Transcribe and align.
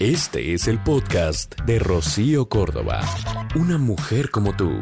Este 0.00 0.54
es 0.54 0.68
el 0.68 0.80
podcast 0.80 1.60
de 1.62 1.80
Rocío 1.80 2.48
Córdoba. 2.48 3.00
Una 3.56 3.78
mujer 3.78 4.30
como 4.30 4.54
tú. 4.54 4.78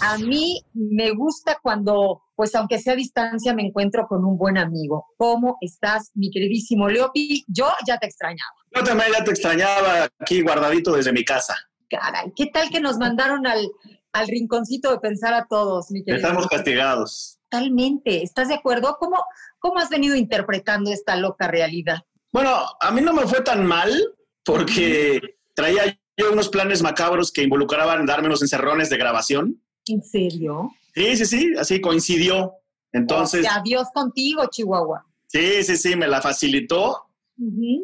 A 0.00 0.18
mí 0.18 0.60
me 0.74 1.12
gusta 1.12 1.60
cuando, 1.62 2.24
pues 2.34 2.52
aunque 2.56 2.80
sea 2.80 2.94
a 2.94 2.96
distancia, 2.96 3.54
me 3.54 3.62
encuentro 3.62 4.08
con 4.08 4.24
un 4.24 4.36
buen 4.36 4.58
amigo. 4.58 5.06
¿Cómo 5.16 5.56
estás, 5.60 6.10
mi 6.14 6.32
queridísimo 6.32 6.88
Leopi? 6.88 7.44
Yo 7.46 7.68
ya 7.86 7.96
te 7.98 8.06
extrañaba. 8.06 8.50
Yo 8.74 8.82
también 8.82 9.10
ya 9.16 9.22
te 9.22 9.30
extrañaba 9.30 10.08
aquí 10.18 10.42
guardadito 10.42 10.96
desde 10.96 11.12
mi 11.12 11.24
casa. 11.24 11.54
Caray, 11.88 12.32
¿qué 12.34 12.46
tal 12.46 12.70
que 12.70 12.80
nos 12.80 12.98
mandaron 12.98 13.46
al, 13.46 13.70
al 14.12 14.26
rinconcito 14.26 14.90
de 14.90 14.98
pensar 14.98 15.32
a 15.32 15.46
todos, 15.46 15.92
mi 15.92 16.02
querido? 16.02 16.26
Estamos 16.26 16.48
castigados. 16.48 17.38
Totalmente. 17.48 18.24
¿Estás 18.24 18.48
de 18.48 18.54
acuerdo? 18.54 18.96
¿Cómo, 18.98 19.24
¿Cómo 19.60 19.78
has 19.78 19.90
venido 19.90 20.16
interpretando 20.16 20.90
esta 20.90 21.14
loca 21.14 21.46
realidad? 21.46 22.00
Bueno, 22.32 22.64
a 22.80 22.90
mí 22.90 23.00
no 23.00 23.12
me 23.12 23.26
fue 23.26 23.42
tan 23.42 23.66
mal 23.66 23.90
porque 24.44 25.20
traía 25.54 25.98
yo 26.16 26.32
unos 26.32 26.48
planes 26.48 26.82
macabros 26.82 27.30
que 27.30 27.42
involucraban 27.42 28.06
darme 28.06 28.28
unos 28.28 28.42
encerrones 28.42 28.90
de 28.90 28.96
grabación. 28.96 29.62
¿En 29.86 30.02
serio? 30.02 30.70
Sí, 30.94 31.16
sí, 31.16 31.26
sí, 31.26 31.52
así 31.58 31.80
coincidió. 31.80 32.54
Entonces, 32.92 33.46
Adiós 33.50 33.88
contigo, 33.94 34.44
Chihuahua. 34.50 35.04
sí, 35.26 35.62
sí, 35.62 35.76
sí, 35.76 35.96
me 35.96 36.06
la 36.08 36.20
facilitó. 36.20 37.06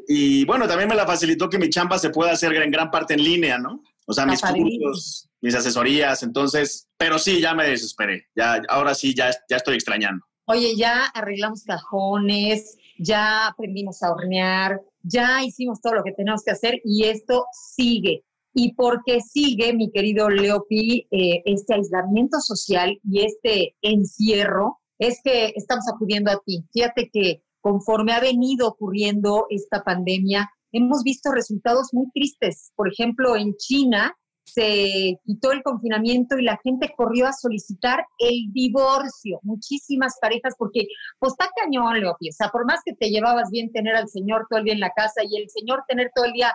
Y 0.07 0.45
bueno, 0.45 0.69
también 0.69 0.89
me 0.89 0.95
la 0.95 1.07
facilitó 1.07 1.49
que 1.49 1.59
mi 1.59 1.69
chamba 1.69 1.99
se 1.99 2.11
pueda 2.11 2.33
hacer 2.33 2.55
en 2.55 2.71
gran 2.71 2.91
parte 2.91 3.15
en 3.15 3.25
línea, 3.25 3.59
¿no? 3.59 3.83
O 4.07 4.13
sea, 4.13 4.25
mis 4.25 4.41
cursos, 4.41 5.29
mis 5.41 5.55
asesorías. 5.55 6.23
Entonces, 6.23 6.89
pero 6.97 7.19
sí, 7.19 7.41
ya 7.41 7.55
me 7.55 7.67
desesperé. 7.67 8.29
Ya, 8.37 8.63
ahora 8.69 8.95
sí, 8.95 9.15
ya, 9.15 9.31
ya 9.51 9.57
estoy 9.57 9.75
extrañando. 9.75 10.25
Oye, 10.45 10.77
ya 10.77 11.05
arreglamos 11.07 11.65
cajones, 11.65 12.77
ya 12.99 13.49
aprendimos 13.49 14.03
a 14.03 14.13
hornear, 14.13 14.81
ya 15.03 15.43
hicimos 15.45 15.81
todo 15.81 15.95
lo 15.95 16.03
que 16.05 16.13
tenemos 16.13 16.43
que 16.43 16.51
hacer 16.51 16.81
y 16.85 17.05
esto 17.05 17.47
sigue. 17.53 18.25
Y 18.55 18.75
porque 18.75 19.21
sigue, 19.21 19.73
mi 19.73 19.91
querido 19.91 20.29
Leopi, 20.29 21.07
eh, 21.11 21.43
este 21.45 21.75
aislamiento 21.75 22.41
social 22.41 22.99
y 23.05 23.25
este 23.25 23.77
encierro, 23.83 24.79
es 24.99 25.21
que 25.23 25.53
estamos 25.55 25.85
acudiendo 25.89 26.31
a 26.31 26.41
ti. 26.45 26.65
Fíjate 26.73 27.09
que 27.13 27.43
conforme 27.61 28.13
ha 28.13 28.21
venido 28.21 28.69
ocurriendo 28.69 29.47
esta 29.49 29.85
pandemia, 29.85 30.51
hemos 30.73 31.03
visto 31.03 31.31
resultados 31.31 31.89
muy 31.93 32.07
tristes. 32.13 32.73
Por 32.75 32.89
ejemplo, 32.89 33.37
en 33.37 33.55
China 33.57 34.17
se 34.53 35.19
quitó 35.25 35.53
el 35.53 35.63
confinamiento 35.63 36.39
y 36.39 36.43
la 36.43 36.59
gente 36.63 36.93
corrió 36.97 37.27
a 37.27 37.33
solicitar 37.33 38.05
el 38.19 38.53
divorcio. 38.53 39.41
Muchísimas 39.43 40.17
parejas, 40.21 40.55
porque 40.59 40.87
pues 41.19 41.33
está 41.33 41.51
cañón, 41.57 42.01
Leopi. 42.01 42.29
O 42.31 42.33
sea, 42.33 42.49
por 42.49 42.67
más 42.67 42.81
que 42.85 42.95
te 42.95 43.11
llevabas 43.11 43.51
bien 43.51 43.71
tener 43.73 43.95
al 43.97 44.09
señor 44.09 44.47
todo 44.49 44.59
el 44.59 44.65
día 44.65 44.75
en 44.75 44.81
la 44.81 44.91
casa 44.91 45.23
y 45.29 45.37
el 45.37 45.49
señor 45.51 45.85
tener 45.87 46.11
todo 46.15 46.25
el 46.25 46.33
día 46.33 46.55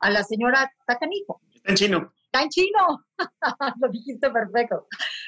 a 0.00 0.10
la 0.10 0.22
señora, 0.22 0.72
está 0.80 0.98
canijo. 0.98 1.40
Está 1.54 1.70
en 1.70 1.76
chino. 1.76 2.12
Está 2.24 2.42
en 2.42 2.48
chino. 2.48 3.04
Lo 3.80 3.88
dijiste 3.88 4.30
perfecto. 4.30 4.86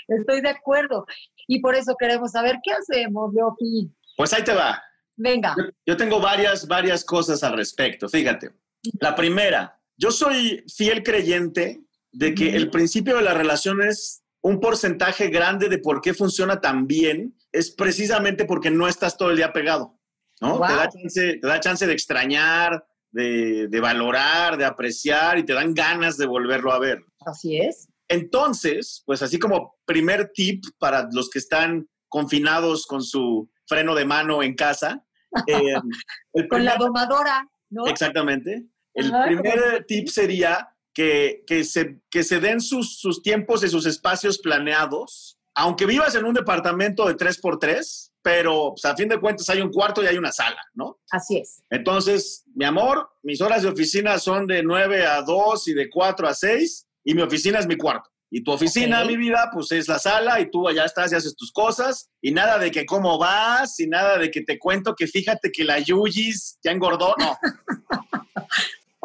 Estoy 0.08 0.40
de 0.40 0.50
acuerdo. 0.50 1.06
Y 1.46 1.60
por 1.60 1.74
eso 1.74 1.94
queremos 1.98 2.32
saber 2.32 2.56
qué 2.62 2.72
hacemos, 2.72 3.32
Leopi. 3.34 3.90
Pues 4.16 4.32
ahí 4.32 4.44
te 4.44 4.54
va. 4.54 4.82
Venga. 5.16 5.54
Yo, 5.56 5.64
yo 5.86 5.96
tengo 5.96 6.20
varias, 6.20 6.66
varias 6.66 7.04
cosas 7.04 7.42
al 7.42 7.56
respecto. 7.56 8.08
Fíjate. 8.08 8.52
La 9.00 9.14
primera, 9.14 9.80
yo 9.96 10.10
soy 10.10 10.64
fiel 10.68 11.02
creyente 11.02 11.83
de 12.14 12.34
que 12.34 12.54
el 12.56 12.70
principio 12.70 13.16
de 13.16 13.22
la 13.22 13.34
relación 13.34 13.82
es 13.82 14.22
un 14.42 14.60
porcentaje 14.60 15.28
grande 15.28 15.68
de 15.68 15.78
por 15.78 16.00
qué 16.00 16.14
funciona 16.14 16.60
tan 16.60 16.86
bien, 16.86 17.36
es 17.52 17.70
precisamente 17.70 18.44
porque 18.44 18.70
no 18.70 18.88
estás 18.88 19.16
todo 19.16 19.30
el 19.30 19.36
día 19.36 19.52
pegado. 19.52 19.98
¿no? 20.40 20.58
Wow. 20.58 20.66
Te, 20.66 20.72
da 20.74 20.88
chance, 20.88 21.38
te 21.40 21.46
da 21.46 21.60
chance 21.60 21.86
de 21.86 21.92
extrañar, 21.92 22.84
de, 23.10 23.68
de 23.68 23.80
valorar, 23.80 24.56
de 24.56 24.64
apreciar 24.64 25.38
y 25.38 25.44
te 25.44 25.52
dan 25.54 25.72
ganas 25.74 26.16
de 26.16 26.26
volverlo 26.26 26.72
a 26.72 26.78
ver. 26.78 27.02
Así 27.24 27.56
es. 27.58 27.88
Entonces, 28.08 29.02
pues 29.06 29.22
así 29.22 29.38
como 29.38 29.76
primer 29.86 30.30
tip 30.34 30.62
para 30.78 31.08
los 31.12 31.30
que 31.30 31.38
están 31.38 31.88
confinados 32.08 32.86
con 32.86 33.02
su 33.02 33.50
freno 33.66 33.94
de 33.94 34.04
mano 34.04 34.42
en 34.42 34.54
casa, 34.54 35.04
eh, 35.46 35.74
el 36.34 36.48
Con 36.48 36.64
la 36.64 36.72
primer- 36.74 36.78
domadora, 36.88 37.48
¿no? 37.70 37.86
Exactamente. 37.86 38.66
El 38.92 39.12
Ajá, 39.12 39.24
primer 39.26 39.84
tip 39.88 40.08
sería 40.08 40.68
que, 40.94 41.42
que, 41.46 41.64
se, 41.64 42.00
que 42.08 42.22
se 42.22 42.40
den 42.40 42.60
sus, 42.60 42.98
sus 42.98 43.22
tiempos 43.22 43.62
y 43.64 43.68
sus 43.68 43.84
espacios 43.84 44.38
planeados, 44.38 45.38
aunque 45.54 45.86
vivas 45.86 46.14
en 46.14 46.24
un 46.24 46.34
departamento 46.34 47.06
de 47.06 47.16
3x3, 47.16 48.12
pero 48.22 48.70
pues, 48.70 48.84
a 48.86 48.96
fin 48.96 49.08
de 49.08 49.20
cuentas 49.20 49.48
hay 49.50 49.60
un 49.60 49.70
cuarto 49.70 50.02
y 50.02 50.06
hay 50.06 50.16
una 50.16 50.32
sala, 50.32 50.60
¿no? 50.72 50.98
Así 51.10 51.36
es. 51.36 51.62
Entonces, 51.68 52.44
mi 52.54 52.64
amor, 52.64 53.10
mis 53.22 53.40
horas 53.40 53.62
de 53.62 53.68
oficina 53.68 54.18
son 54.18 54.46
de 54.46 54.62
9 54.62 55.04
a 55.06 55.22
2 55.22 55.68
y 55.68 55.74
de 55.74 55.90
4 55.90 56.28
a 56.28 56.34
6 56.34 56.86
y 57.04 57.14
mi 57.14 57.22
oficina 57.22 57.58
es 57.58 57.66
mi 57.66 57.76
cuarto. 57.76 58.10
Y 58.30 58.42
tu 58.42 58.50
oficina, 58.50 59.02
Ok. 59.02 59.08
mi 59.08 59.16
vida, 59.16 59.50
pues 59.52 59.70
es 59.72 59.86
la 59.86 59.98
sala 59.98 60.40
y 60.40 60.50
tú 60.50 60.66
allá 60.66 60.86
estás 60.86 61.12
y 61.12 61.14
haces 61.14 61.36
tus 61.36 61.52
cosas 61.52 62.10
y 62.20 62.32
nada 62.32 62.58
de 62.58 62.70
que 62.70 62.84
cómo 62.86 63.16
vas 63.18 63.78
y 63.78 63.86
nada 63.86 64.18
de 64.18 64.30
que 64.30 64.40
te 64.42 64.58
cuento 64.58 64.94
que 64.96 65.06
fíjate 65.06 65.52
que 65.52 65.62
la 65.62 65.78
Yuyis 65.78 66.58
ya 66.64 66.72
engordó, 66.72 67.14
no. 67.18 67.36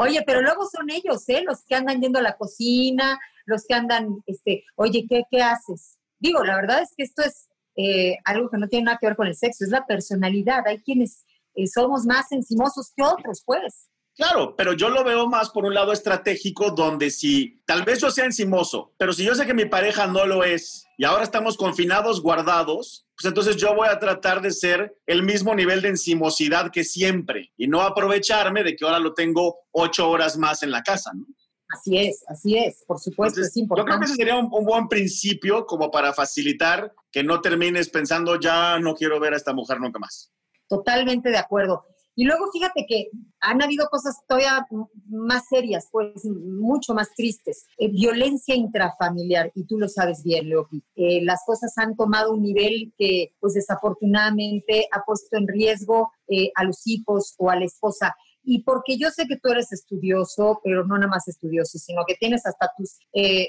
Oye, 0.01 0.23
pero 0.25 0.41
luego 0.41 0.65
son 0.65 0.89
ellos, 0.89 1.27
¿eh? 1.27 1.43
Los 1.45 1.65
que 1.65 1.75
andan 1.75 1.99
yendo 1.99 2.19
a 2.19 2.21
la 2.21 2.37
cocina, 2.37 3.19
los 3.45 3.65
que 3.67 3.73
andan, 3.73 4.23
este, 4.27 4.63
oye, 4.75 5.05
¿qué, 5.09 5.23
qué 5.29 5.41
haces? 5.41 5.97
Digo, 6.19 6.41
la 6.45 6.55
verdad 6.55 6.81
es 6.81 6.93
que 6.95 7.03
esto 7.03 7.21
es 7.21 7.49
eh, 7.75 8.15
algo 8.23 8.49
que 8.49 8.57
no 8.57 8.69
tiene 8.69 8.85
nada 8.85 8.97
que 8.97 9.07
ver 9.07 9.17
con 9.17 9.27
el 9.27 9.35
sexo, 9.35 9.65
es 9.65 9.71
la 9.71 9.85
personalidad. 9.85 10.65
Hay 10.67 10.79
quienes 10.79 11.25
eh, 11.53 11.67
somos 11.67 12.05
más 12.05 12.31
encimosos 12.31 12.93
que 12.95 13.03
otros, 13.03 13.43
pues. 13.45 13.89
Claro, 14.19 14.53
pero 14.57 14.73
yo 14.73 14.89
lo 14.89 15.05
veo 15.05 15.27
más 15.27 15.49
por 15.49 15.63
un 15.63 15.73
lado 15.73 15.93
estratégico, 15.93 16.71
donde 16.71 17.09
si 17.09 17.61
tal 17.65 17.83
vez 17.83 18.01
yo 18.01 18.11
sea 18.11 18.25
encimoso, 18.25 18.91
pero 18.97 19.13
si 19.13 19.23
yo 19.23 19.33
sé 19.33 19.45
que 19.45 19.53
mi 19.53 19.63
pareja 19.63 20.07
no 20.07 20.25
lo 20.25 20.43
es 20.43 20.85
y 20.97 21.05
ahora 21.05 21.23
estamos 21.23 21.55
confinados, 21.55 22.21
guardados, 22.21 23.07
pues 23.15 23.29
entonces 23.29 23.55
yo 23.55 23.73
voy 23.73 23.87
a 23.87 23.97
tratar 23.97 24.41
de 24.41 24.51
ser 24.51 24.93
el 25.05 25.23
mismo 25.23 25.55
nivel 25.55 25.81
de 25.81 25.87
encimosidad 25.87 26.69
que 26.69 26.83
siempre 26.83 27.53
y 27.55 27.69
no 27.69 27.79
aprovecharme 27.79 28.65
de 28.65 28.75
que 28.75 28.83
ahora 28.83 28.99
lo 28.99 29.13
tengo 29.13 29.59
ocho 29.71 30.09
horas 30.09 30.37
más 30.37 30.63
en 30.63 30.71
la 30.71 30.83
casa. 30.83 31.11
¿no? 31.13 31.25
Así 31.69 31.97
es, 31.97 32.21
así 32.27 32.57
es, 32.57 32.83
por 32.85 32.99
supuesto, 32.99 33.39
Entonces, 33.39 33.55
es 33.55 33.61
yo 33.61 33.73
creo 33.73 33.85
que 33.85 33.91
importante. 33.93 34.05
ese 34.05 34.15
sería 34.15 34.35
un, 34.35 34.49
un 34.51 34.65
buen 34.65 34.89
principio 34.89 35.65
como 35.65 35.89
para 35.89 36.11
facilitar 36.11 36.93
que 37.09 37.23
no 37.23 37.39
termines 37.39 37.87
pensando 37.87 38.37
ya 38.37 38.79
no 38.79 38.95
quiero 38.95 39.17
ver 39.21 39.33
a 39.33 39.37
esta 39.37 39.53
mujer 39.53 39.79
nunca 39.79 39.97
más. 39.97 40.29
Totalmente 40.67 41.29
de 41.29 41.37
acuerdo. 41.37 41.85
Y 42.19 42.25
luego 42.25 42.51
fíjate 42.51 42.85
que 42.85 43.07
han 43.39 43.61
habido 43.61 43.87
cosas 43.87 44.17
todavía 44.27 44.67
más 45.07 45.43
serias, 45.47 45.87
pues 45.89 46.25
mucho 46.25 46.93
más 46.93 47.07
tristes. 47.15 47.65
Eh, 47.77 47.87
violencia 47.89 48.53
intrafamiliar, 48.55 49.53
y 49.55 49.63
tú 49.63 49.79
lo 49.79 49.87
sabes 49.87 50.21
bien, 50.21 50.49
Leopi. 50.49 50.83
Eh, 50.97 51.23
las 51.23 51.43
cosas 51.45 51.71
han 51.77 51.95
tomado 51.95 52.33
un 52.33 52.41
nivel 52.41 52.93
que, 52.97 53.33
pues 53.39 53.53
desafortunadamente, 53.53 54.89
ha 54.91 55.05
puesto 55.05 55.37
en 55.37 55.47
riesgo 55.47 56.11
eh, 56.27 56.51
a 56.55 56.65
los 56.65 56.85
hijos 56.87 57.35
o 57.37 57.49
a 57.49 57.55
la 57.55 57.63
esposa. 57.63 58.13
Y 58.43 58.63
porque 58.63 58.97
yo 58.97 59.11
sé 59.11 59.25
que 59.25 59.37
tú 59.37 59.49
eres 59.53 59.71
estudioso, 59.71 60.59
pero 60.61 60.85
no 60.85 60.95
nada 60.97 61.07
más 61.07 61.25
estudioso, 61.29 61.77
sino 61.77 62.01
que 62.05 62.15
tienes 62.15 62.45
hasta 62.45 62.69
tus 62.75 62.97
eh, 63.13 63.43
eh, 63.43 63.47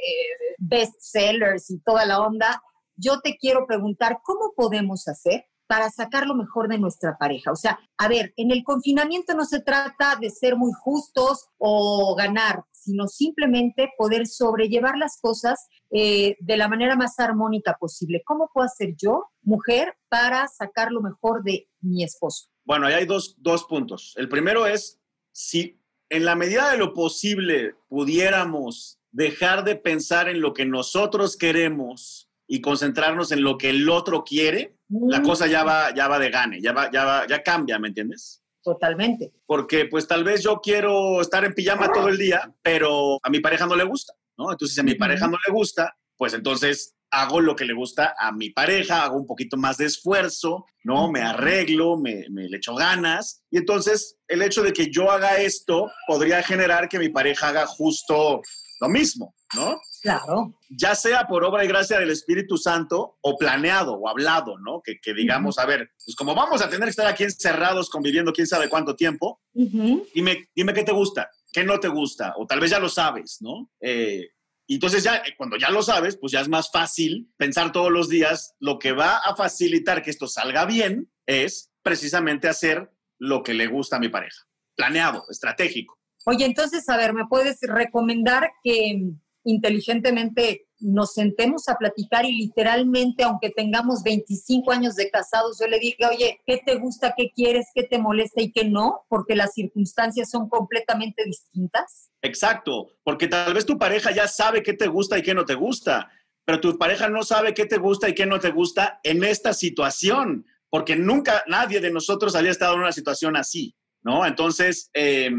bestsellers 0.59 1.73
y 1.73 1.81
toda 1.81 2.07
la 2.07 2.21
onda, 2.21 2.63
yo 2.95 3.21
te 3.21 3.37
quiero 3.37 3.67
preguntar, 3.67 4.21
¿cómo 4.23 4.53
podemos 4.55 5.09
hacer 5.09 5.47
para 5.71 5.89
sacar 5.89 6.27
lo 6.27 6.35
mejor 6.35 6.67
de 6.67 6.79
nuestra 6.79 7.17
pareja? 7.17 7.53
O 7.53 7.55
sea, 7.55 7.79
a 7.97 8.09
ver, 8.09 8.35
en 8.37 8.51
el 8.51 8.65
confinamiento 8.65 9.35
no 9.35 9.45
se 9.45 9.61
trata 9.61 10.17
de 10.21 10.29
ser 10.29 10.57
muy 10.57 10.73
justos 10.73 11.47
o 11.59 12.17
ganar, 12.17 12.65
sino 12.73 13.07
simplemente 13.07 13.93
poder 13.97 14.27
sobrellevar 14.27 14.99
las 14.99 15.21
cosas 15.21 15.69
eh, 15.93 16.35
de 16.41 16.57
la 16.57 16.67
manera 16.67 16.97
más 16.97 17.21
armónica 17.21 17.77
posible. 17.79 18.21
¿Cómo 18.27 18.51
puedo 18.53 18.67
hacer 18.67 18.97
yo, 18.97 19.27
mujer, 19.43 19.95
para 20.09 20.49
sacar 20.49 20.91
lo 20.91 21.03
mejor 21.03 21.45
de 21.45 21.69
mi 21.81 22.03
esposo? 22.03 22.49
Bueno, 22.65 22.89
ahí 22.89 22.95
hay 22.95 23.07
dos, 23.07 23.37
dos 23.39 23.63
puntos. 23.63 24.15
El 24.17 24.29
primero 24.29 24.67
es, 24.67 24.99
si 25.31 25.81
en 26.09 26.25
la 26.25 26.35
medida 26.35 26.73
de 26.73 26.79
lo 26.79 26.95
posible 26.95 27.77
pudiéramos 27.87 28.99
dejar 29.13 29.63
de 29.63 29.77
pensar 29.77 30.29
en 30.29 30.41
lo 30.41 30.53
que 30.53 30.67
nosotros 30.67 31.37
queremos 31.37 32.29
y 32.49 32.61
concentrarnos 32.61 33.31
en 33.31 33.45
lo 33.45 33.57
que 33.57 33.71
el 33.71 33.89
otro 33.89 34.25
quiere, 34.25 34.80
la 34.91 35.21
Mm, 35.21 35.25
cosa 35.25 35.47
ya 35.47 35.63
va, 35.65 35.95
ya 35.95 36.09
va 36.09 36.19
de 36.19 36.31
gane, 36.31 36.61
ya, 36.61 36.73
va, 36.73 36.91
ya, 36.91 37.05
va, 37.05 37.27
ya 37.27 37.43
cambia, 37.43 37.79
¿me 37.79 37.89
entiendes? 37.89 38.43
totalmente. 38.63 39.33
Porque 39.47 39.87
pues 39.87 40.07
tal 40.07 40.23
vez 40.23 40.43
yo 40.43 40.61
quiero 40.61 41.21
estar 41.23 41.45
en 41.47 41.55
pijama 41.55 41.91
todo 41.93 42.09
el 42.09 42.19
día, 42.19 42.53
pero 42.63 43.19
a 43.23 43.31
mi 43.31 43.41
pareja 43.41 43.67
no 43.67 43.75
le 43.75 43.85
gusta, 43.85 44.13
¿no? 44.37 44.53
Entonces, 44.53 44.75
si 44.75 44.81
a 44.83 44.85
mi 44.85 44.95
pareja 44.97 45.27
no 45.29 45.39
le 45.47 45.53
gusta, 45.53 45.97
pues 46.17 46.35
entonces 46.35 46.95
hago 47.11 47.41
lo 47.41 47.57
que 47.57 47.65
le 47.65 47.73
gusta 47.73 48.15
a 48.19 48.33
mi 48.33 48.51
pareja, 48.51 49.03
hago 49.05 49.17
un 49.17 49.27
poquito 49.27 49.57
más 49.57 49.79
de 49.79 49.87
esfuerzo, 49.87 50.67
¿no? 50.85 51.11
Me 51.11 51.23
arreglo, 51.23 51.97
me, 51.97 52.27
me 52.31 52.49
le 52.51 52.59
echo 52.59 52.75
ganas. 52.75 53.43
Y 53.51 53.57
entonces 53.57 54.19
el 54.29 54.43
hecho 54.43 54.63
de 54.63 54.73
que 54.75 54.91
yo 54.91 55.11
haga 55.11 55.39
esto 55.41 55.91
podría 56.07 56.43
generar 56.43 56.89
que 56.89 56.99
mi 56.99 57.09
pareja 57.09 57.49
haga 57.49 57.67
justo 57.67 58.43
lo 58.81 58.89
mismo, 58.89 59.35
¿no? 59.55 59.79
Claro. 60.01 60.59
Ya 60.71 60.95
sea 60.95 61.27
por 61.27 61.45
obra 61.45 61.65
y 61.65 61.69
gracia 61.69 61.99
del 61.99 62.11
Espíritu 62.11 62.57
Santo 62.57 63.19
o 63.21 63.37
planeado 63.37 63.95
o 63.95 64.09
hablado, 64.09 64.59
¿no? 64.59 64.81
Que, 64.83 64.99
que 65.01 65.13
digamos, 65.13 65.59
a 65.59 65.67
ver, 65.67 65.91
pues 66.05 66.17
como 66.17 66.35
vamos 66.35 66.63
a 66.63 66.71
tener 66.71 66.85
que 66.85 66.91
estar 66.91 67.07
aquí 67.07 67.25
encerrados 67.25 67.91
conviviendo 67.91 68.33
quién 68.33 68.47
sabe 68.47 68.71
cuánto 68.71 68.97
tiempo, 68.97 69.43
dime, 69.53 70.49
dime 70.55 70.73
qué 70.73 70.83
te 70.83 70.93
gusta, 70.93 71.31
qué 71.53 71.63
no 71.63 71.79
te 71.79 71.89
gusta, 71.89 72.35
o 72.39 72.47
tal 72.47 72.61
vez 72.61 72.71
ya 72.71 72.79
lo 72.79 72.89
sabes, 72.89 73.39
¿no? 73.41 73.71
Eh, 73.81 74.31
entonces 74.67 75.03
ya, 75.03 75.17
eh, 75.17 75.35
cuando 75.37 75.57
ya 75.57 75.71
lo 75.71 75.83
sabes, 75.83 76.17
pues 76.17 76.33
ya 76.33 76.41
es 76.41 76.49
más 76.49 76.71
fácil 76.71 77.31
pensar 77.37 77.73
todos 77.73 77.91
los 77.91 78.09
días, 78.09 78.55
lo 78.61 78.79
que 78.79 78.93
va 78.93 79.19
a 79.19 79.37
facilitar 79.37 80.03
que 80.03 80.11
esto 80.11 80.27
salga 80.27 80.65
bien 80.65 81.11
es 81.27 81.71
precisamente 81.83 82.49
hacer 82.49 82.91
lo 83.19 83.43
que 83.43 83.53
le 83.53 83.67
gusta 83.67 83.97
a 83.97 84.01
mi 84.01 84.09
pareja. 84.09 84.47
Planeado, 84.77 85.27
estratégico. 85.29 86.00
Oye, 86.27 86.45
entonces, 86.45 86.89
a 86.89 86.97
ver, 86.97 87.15
¿me 87.15 87.27
puedes 87.27 87.59
recomendar 87.63 88.51
que 88.63 89.13
inteligentemente 89.45 90.67
nos 90.81 91.13
sentemos 91.13 91.69
a 91.69 91.77
platicar 91.77 92.25
y 92.25 92.33
literalmente, 92.33 93.23
aunque 93.23 93.51
tengamos 93.51 94.03
25 94.03 94.73
años 94.73 94.97
de 94.97 95.11
casados, 95.11 95.59
yo 95.61 95.67
le 95.67 95.79
diga, 95.79 96.09
oye, 96.09 96.41
¿qué 96.47 96.61
te 96.65 96.77
gusta, 96.77 97.15
qué 97.17 97.31
quieres, 97.35 97.67
qué 97.75 97.85
te 97.85 97.99
molesta 97.99 98.41
y 98.41 98.51
qué 98.51 98.65
no? 98.65 99.05
Porque 99.09 99.37
las 99.37 99.53
circunstancias 99.53 100.31
son 100.31 100.49
completamente 100.49 101.25
distintas. 101.25 102.11
Exacto, 102.23 102.93
porque 103.03 103.29
tal 103.29 103.55
vez 103.55 103.67
tu 103.67 103.79
pareja 103.79 104.11
ya 104.11 104.27
sabe 104.27 104.63
qué 104.63 104.73
te 104.73 104.89
gusta 104.89 105.19
y 105.19 105.23
qué 105.23 105.35
no 105.35 105.45
te 105.45 105.55
gusta, 105.55 106.11
pero 106.45 106.61
tu 106.61 106.79
pareja 106.79 107.09
no 107.09 107.23
sabe 107.23 107.55
qué 107.55 107.67
te 107.67 107.79
gusta 107.79 108.09
y 108.09 108.15
qué 108.15 108.27
no 108.27 108.41
te 108.41 108.51
gusta 108.51 109.01
en 109.03 109.23
esta 109.23 109.53
situación, 109.53 110.47
porque 110.71 110.97
nunca 110.97 111.45
nadie 111.47 111.81
de 111.81 111.91
nosotros 111.91 112.35
había 112.35 112.51
estado 112.51 112.75
en 112.75 112.81
una 112.81 112.93
situación 112.93 113.37
así, 113.37 113.75
¿no? 114.03 114.27
Entonces, 114.27 114.91
eh, 114.95 115.31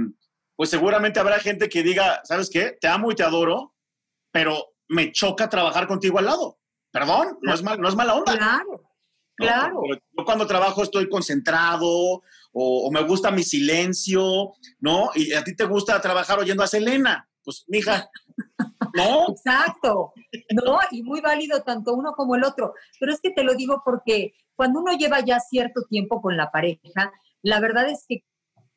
pues 0.61 0.69
seguramente 0.69 1.19
habrá 1.19 1.39
gente 1.39 1.69
que 1.69 1.81
diga, 1.81 2.21
¿sabes 2.23 2.47
qué? 2.47 2.77
Te 2.79 2.87
amo 2.87 3.11
y 3.11 3.15
te 3.15 3.23
adoro, 3.23 3.73
pero 4.31 4.75
me 4.89 5.11
choca 5.11 5.49
trabajar 5.49 5.87
contigo 5.87 6.19
al 6.19 6.25
lado. 6.25 6.59
Perdón, 6.91 7.39
no 7.41 7.51
es, 7.51 7.63
mal, 7.63 7.81
no 7.81 7.89
es 7.89 7.95
mala 7.95 8.13
onda. 8.13 8.37
Claro, 8.37 8.91
claro. 9.35 9.81
Yo 10.15 10.23
cuando 10.23 10.45
trabajo 10.45 10.83
estoy 10.83 11.09
concentrado 11.09 11.89
o, 11.89 12.21
o 12.53 12.91
me 12.91 13.01
gusta 13.01 13.31
mi 13.31 13.41
silencio, 13.41 14.53
¿no? 14.79 15.09
Y 15.15 15.33
a 15.33 15.43
ti 15.43 15.55
te 15.55 15.65
gusta 15.65 15.99
trabajar 15.99 16.37
oyendo 16.37 16.61
a 16.61 16.67
Selena. 16.67 17.27
Pues, 17.43 17.65
mija, 17.67 18.11
no, 18.93 19.29
Exacto, 19.29 20.13
¿no? 20.51 20.77
Y 20.91 21.01
muy 21.01 21.21
válido 21.21 21.63
tanto 21.63 21.95
uno 21.95 22.13
como 22.13 22.35
el 22.35 22.43
otro. 22.43 22.75
Pero 22.99 23.11
es 23.11 23.19
que 23.19 23.31
te 23.31 23.43
lo 23.43 23.55
digo 23.55 23.81
porque 23.83 24.35
cuando 24.55 24.79
uno 24.79 24.95
lleva 24.95 25.21
ya 25.21 25.39
cierto 25.39 25.85
tiempo 25.89 26.21
con 26.21 26.37
la 26.37 26.51
pareja, 26.51 27.11
la 27.41 27.59
verdad 27.59 27.89
es 27.89 28.05
que 28.07 28.25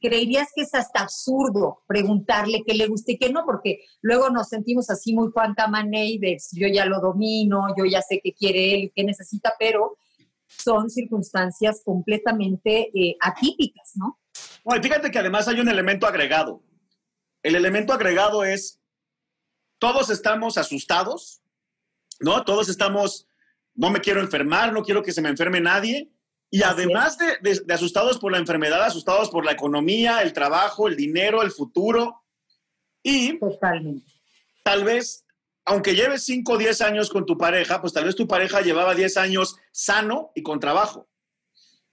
creerías 0.04 0.48
que 0.54 0.62
es 0.62 0.74
hasta 0.74 1.00
absurdo 1.00 1.82
preguntarle 1.86 2.62
qué 2.66 2.74
le 2.74 2.88
gusta 2.88 3.12
y 3.12 3.16
qué 3.16 3.30
no, 3.30 3.46
porque 3.46 3.86
luego 4.02 4.28
nos 4.28 4.50
sentimos 4.50 4.90
así 4.90 5.14
muy 5.14 5.30
Juan 5.30 5.54
Camaney 5.54 6.18
de 6.18 6.36
yo 6.52 6.68
ya 6.68 6.84
lo 6.84 7.00
domino, 7.00 7.68
yo 7.78 7.86
ya 7.86 8.02
sé 8.02 8.20
qué 8.22 8.34
quiere 8.34 8.74
él 8.74 8.80
y 8.84 8.92
qué 8.94 9.02
necesita, 9.02 9.54
pero 9.58 9.96
son 10.46 10.90
circunstancias 10.90 11.80
completamente 11.82 12.90
eh, 12.94 13.16
atípicas, 13.18 13.92
¿no? 13.94 14.20
No, 14.66 14.76
y 14.76 14.82
fíjate 14.82 15.10
que 15.10 15.18
además 15.18 15.48
hay 15.48 15.60
un 15.60 15.68
elemento 15.70 16.06
agregado. 16.06 16.62
El 17.42 17.54
elemento 17.54 17.94
agregado 17.94 18.44
es, 18.44 18.82
todos 19.78 20.10
estamos 20.10 20.58
asustados, 20.58 21.40
¿no? 22.20 22.44
Todos 22.44 22.68
estamos, 22.68 23.26
no 23.74 23.88
me 23.88 24.00
quiero 24.00 24.20
enfermar, 24.20 24.70
no 24.70 24.82
quiero 24.82 25.02
que 25.02 25.12
se 25.12 25.22
me 25.22 25.30
enferme 25.30 25.62
nadie. 25.62 26.13
Y 26.54 26.62
Así 26.62 26.72
además 26.82 27.18
de, 27.18 27.38
de- 27.42 27.60
de 27.64 27.74
asustados 27.74 28.18
por 28.18 28.30
la 28.30 28.38
enfermedad, 28.38 28.80
asustados 28.84 29.28
por 29.28 29.44
la 29.44 29.50
economía, 29.50 30.22
el 30.22 30.32
trabajo, 30.32 30.86
el 30.86 30.94
dinero, 30.94 31.42
el 31.42 31.50
futuro. 31.50 32.22
Y 33.02 33.40
Totalmente. 33.40 34.06
tal 34.62 34.84
vez, 34.84 35.24
aunque 35.64 35.96
lleves 35.96 36.22
5 36.22 36.52
o 36.52 36.56
10 36.58 36.80
años 36.82 37.10
con 37.10 37.26
tu 37.26 37.36
pareja, 37.36 37.80
pues 37.80 37.92
tal 37.92 38.04
vez 38.04 38.14
tu 38.14 38.28
pareja 38.28 38.60
llevaba 38.60 38.94
10 38.94 39.16
años 39.16 39.56
sano 39.72 40.30
y 40.36 40.42
con 40.44 40.60
trabajo, 40.60 41.08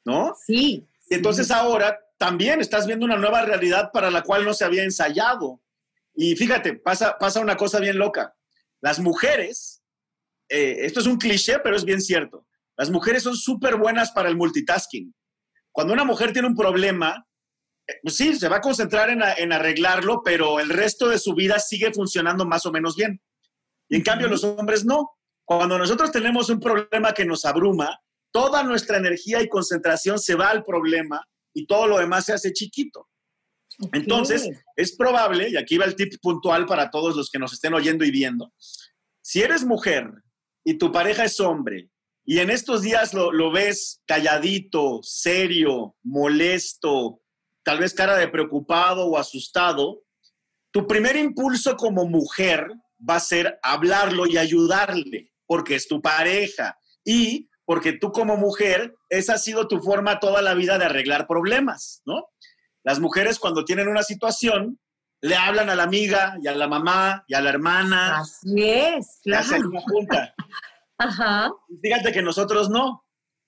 ¿no? 0.05 0.35
Sí. 0.45 0.87
Y 1.09 1.15
entonces 1.15 1.47
sí. 1.47 1.53
ahora 1.53 1.99
también 2.19 2.61
estás 2.61 2.85
viendo 2.85 3.03
una 3.05 3.17
nueva 3.17 3.41
realidad 3.41 3.89
para 3.91 4.11
la 4.11 4.21
cual 4.21 4.45
no 4.45 4.53
se 4.53 4.63
había 4.63 4.83
ensayado. 4.83 5.59
Y 6.13 6.35
fíjate, 6.35 6.73
pasa, 6.75 7.17
pasa 7.17 7.39
una 7.39 7.57
cosa 7.57 7.79
bien 7.79 7.97
loca. 7.97 8.35
Las 8.79 8.99
mujeres, 8.99 9.81
eh, 10.49 10.77
esto 10.81 10.99
es 10.99 11.07
un 11.07 11.17
cliché, 11.17 11.57
pero 11.63 11.75
es 11.75 11.83
bien 11.83 11.99
cierto. 11.99 12.45
Las 12.81 12.89
mujeres 12.89 13.21
son 13.21 13.35
súper 13.35 13.75
buenas 13.75 14.09
para 14.11 14.27
el 14.27 14.35
multitasking. 14.35 15.13
Cuando 15.71 15.93
una 15.93 16.03
mujer 16.03 16.33
tiene 16.33 16.47
un 16.47 16.55
problema, 16.55 17.27
eh, 17.87 17.93
pues 18.01 18.15
sí, 18.15 18.33
se 18.33 18.49
va 18.49 18.55
a 18.55 18.61
concentrar 18.61 19.11
en, 19.11 19.21
a- 19.21 19.33
en 19.35 19.53
arreglarlo, 19.53 20.23
pero 20.25 20.59
el 20.59 20.67
resto 20.69 21.07
de 21.07 21.19
su 21.19 21.35
vida 21.35 21.59
sigue 21.59 21.93
funcionando 21.93 22.43
más 22.43 22.65
o 22.65 22.71
menos 22.71 22.95
bien. 22.95 23.21
Y 23.87 23.97
en 23.97 24.01
cambio 24.01 24.27
los 24.27 24.43
hombres 24.43 24.83
no. 24.83 25.11
Cuando 25.45 25.77
nosotros 25.77 26.11
tenemos 26.11 26.49
un 26.49 26.59
problema 26.59 27.13
que 27.13 27.23
nos 27.23 27.45
abruma, 27.45 27.99
toda 28.33 28.63
nuestra 28.63 28.97
energía 28.97 29.43
y 29.43 29.47
concentración 29.47 30.17
se 30.17 30.33
va 30.33 30.49
al 30.49 30.63
problema 30.63 31.23
y 31.53 31.67
todo 31.67 31.85
lo 31.85 31.99
demás 31.99 32.25
se 32.25 32.33
hace 32.33 32.51
chiquito. 32.51 33.07
Entonces, 33.93 34.49
es 34.75 34.95
probable, 34.95 35.49
y 35.49 35.55
aquí 35.57 35.77
va 35.77 35.85
el 35.85 35.95
tip 35.95 36.13
puntual 36.19 36.65
para 36.65 36.89
todos 36.89 37.15
los 37.15 37.29
que 37.29 37.37
nos 37.37 37.53
estén 37.53 37.75
oyendo 37.75 38.03
y 38.05 38.09
viendo, 38.09 38.51
si 39.21 39.43
eres 39.43 39.63
mujer 39.65 40.09
y 40.65 40.79
tu 40.79 40.91
pareja 40.91 41.25
es 41.25 41.39
hombre, 41.39 41.90
y 42.31 42.39
en 42.39 42.49
estos 42.49 42.81
días 42.81 43.13
lo, 43.13 43.33
lo 43.33 43.51
ves 43.51 44.01
calladito, 44.07 45.01
serio, 45.03 45.97
molesto, 46.01 47.19
tal 47.61 47.79
vez 47.79 47.93
cara 47.93 48.15
de 48.15 48.29
preocupado 48.29 49.05
o 49.05 49.17
asustado, 49.17 50.03
tu 50.71 50.87
primer 50.87 51.17
impulso 51.17 51.75
como 51.75 52.05
mujer 52.05 52.69
va 52.97 53.15
a 53.15 53.19
ser 53.19 53.59
hablarlo 53.61 54.27
y 54.27 54.37
ayudarle, 54.37 55.33
porque 55.45 55.75
es 55.75 55.89
tu 55.89 56.01
pareja 56.01 56.79
y 57.03 57.49
porque 57.65 57.91
tú 57.91 58.13
como 58.13 58.37
mujer, 58.37 58.95
esa 59.09 59.33
ha 59.33 59.37
sido 59.37 59.67
tu 59.67 59.81
forma 59.81 60.21
toda 60.21 60.41
la 60.41 60.53
vida 60.53 60.77
de 60.77 60.85
arreglar 60.85 61.27
problemas, 61.27 62.01
¿no? 62.05 62.29
Las 62.85 63.01
mujeres 63.01 63.39
cuando 63.39 63.65
tienen 63.65 63.89
una 63.89 64.03
situación, 64.03 64.79
le 65.19 65.35
hablan 65.35 65.69
a 65.69 65.75
la 65.75 65.83
amiga 65.83 66.37
y 66.41 66.47
a 66.47 66.55
la 66.55 66.69
mamá 66.69 67.25
y 67.27 67.33
a 67.33 67.41
la 67.41 67.49
hermana, 67.49 68.19
Así 68.19 68.63
es, 68.63 69.19
claro. 69.21 69.49
Ajá. 71.01 71.51
Fíjate 71.81 72.11
que 72.11 72.21
nosotros 72.21 72.69
no. 72.69 73.03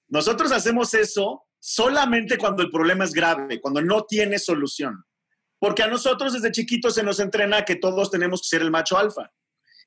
Nosotros 0.08 0.52
hacemos 0.52 0.94
eso 0.94 1.44
solamente 1.60 2.38
cuando 2.38 2.64
el 2.64 2.70
problema 2.72 3.04
es 3.04 3.14
grave, 3.14 3.62
cuando 3.62 3.82
no 3.82 4.04
tiene 4.06 4.40
solución. 4.40 5.04
Porque 5.60 5.84
a 5.84 5.88
nosotros 5.88 6.34
desde 6.34 6.52
chiquitos 6.52 6.96
se 6.96 7.04
nos 7.04 7.20
entrena 7.20 7.64
que 7.64 7.76
todos 7.76 8.12
tenemos 8.12 8.42
que 8.42 8.48
ser 8.48 8.62
el 8.62 8.72
macho 8.72 8.98
alfa. 8.98 9.32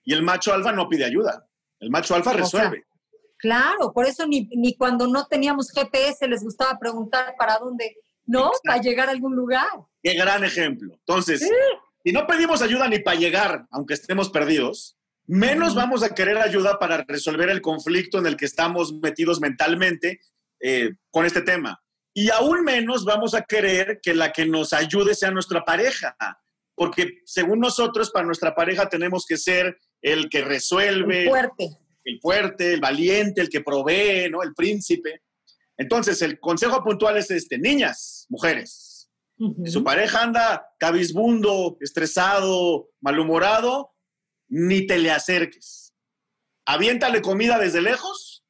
Y 0.05 0.15
el 0.15 0.23
macho 0.23 0.55
alfa 0.55 0.73
no 0.73 0.89
pide 0.89 1.05
ayuda. 1.05 1.47
El 1.81 1.91
macho 1.91 2.15
alfa 2.15 2.31
O 2.31 2.33
sea, 2.35 2.43
resuelve. 2.43 2.85
Claro, 3.39 3.93
por 3.93 4.07
eso 4.07 4.27
ni, 4.27 4.49
ni 4.57 4.77
cuando 4.77 5.07
no 5.07 5.27
teníamos 5.27 5.71
GPS 5.71 6.27
les 6.27 6.43
gustaba 6.43 6.79
preguntar 6.79 7.35
para 7.37 7.59
dónde, 7.59 7.97
¿no? 8.25 8.47
Exacto. 8.47 8.61
Para 8.65 8.81
llegar 8.81 9.09
a 9.09 9.13
algún 9.13 9.37
lugar. 9.37 9.69
Qué 10.03 10.15
gran 10.15 10.45
ejemplo. 10.45 10.95
Entonces, 10.95 11.41
Sí. 11.41 11.51
si 12.05 12.13
no 12.13 12.27
pedimos 12.27 12.63
ayuda 12.63 12.89
ni 12.89 13.01
para 13.01 13.19
llegar, 13.19 13.67
aunque 13.71 13.93
estemos 13.95 14.31
perdidos, 14.31 14.96
menos 15.27 15.75
vamos 15.75 16.03
a 16.03 16.15
querer 16.15 16.39
ayuda 16.39 16.79
para 16.79 17.05
resolver 17.07 17.51
el 17.51 17.61
conflicto 17.61 18.19
en 18.19 18.27
el 18.27 18.37
que 18.37 18.45
estamos 18.45 18.95
metidos 18.95 19.41
mentalmente 19.41 20.21
eh, 20.61 20.91
con 21.11 21.27
este 21.27 21.43
tema. 21.43 21.83
Y 22.15 22.31
aún 22.31 22.65
menos 22.65 23.05
vamos 23.05 23.35
a 23.35 23.43
querer 23.43 24.01
que 24.03 24.15
la 24.15 24.33
que 24.33 24.47
nos 24.47 24.73
ayude 24.73 25.15
sea 25.15 25.31
nuestra 25.31 25.65
pareja, 25.65 26.17
porque 26.75 27.21
según 27.25 27.61
nosotros, 27.61 28.11
para 28.11 28.25
nuestra 28.25 28.55
pareja 28.55 28.89
tenemos 28.89 29.27
que 29.27 29.37
ser 29.37 29.77
el 30.01 30.31
que 30.31 30.43
resuelve, 30.43 31.29
Fuerte. 31.29 31.69
el 32.05 32.21
fuerte, 32.21 32.73
el 32.73 32.81
valiente, 32.81 33.41
el 33.41 33.49
que 33.49 33.61
provee, 33.61 34.31
¿no? 34.31 34.43
El 34.43 34.55
príncipe. 34.55 35.23
Entonces, 35.77 36.23
el 36.23 36.41
consejo 36.41 36.83
puntual 36.83 37.19
es 37.19 37.31
este, 37.31 37.59
niñas, 37.59 38.27
mujeres, 38.31 39.11
si 39.37 39.71
su 39.71 39.85
pareja 39.85 40.23
anda 40.23 40.67
cabizbundo, 40.79 41.77
estresado, 41.81 42.89
malhumorado, 43.03 43.91
ni 44.49 44.87
te 44.87 44.99
le 44.99 45.11
acerques. 45.11 45.95
Aviéntale 46.67 47.23
comida 47.23 47.59
desde 47.59 47.81
lejos. 47.81 48.45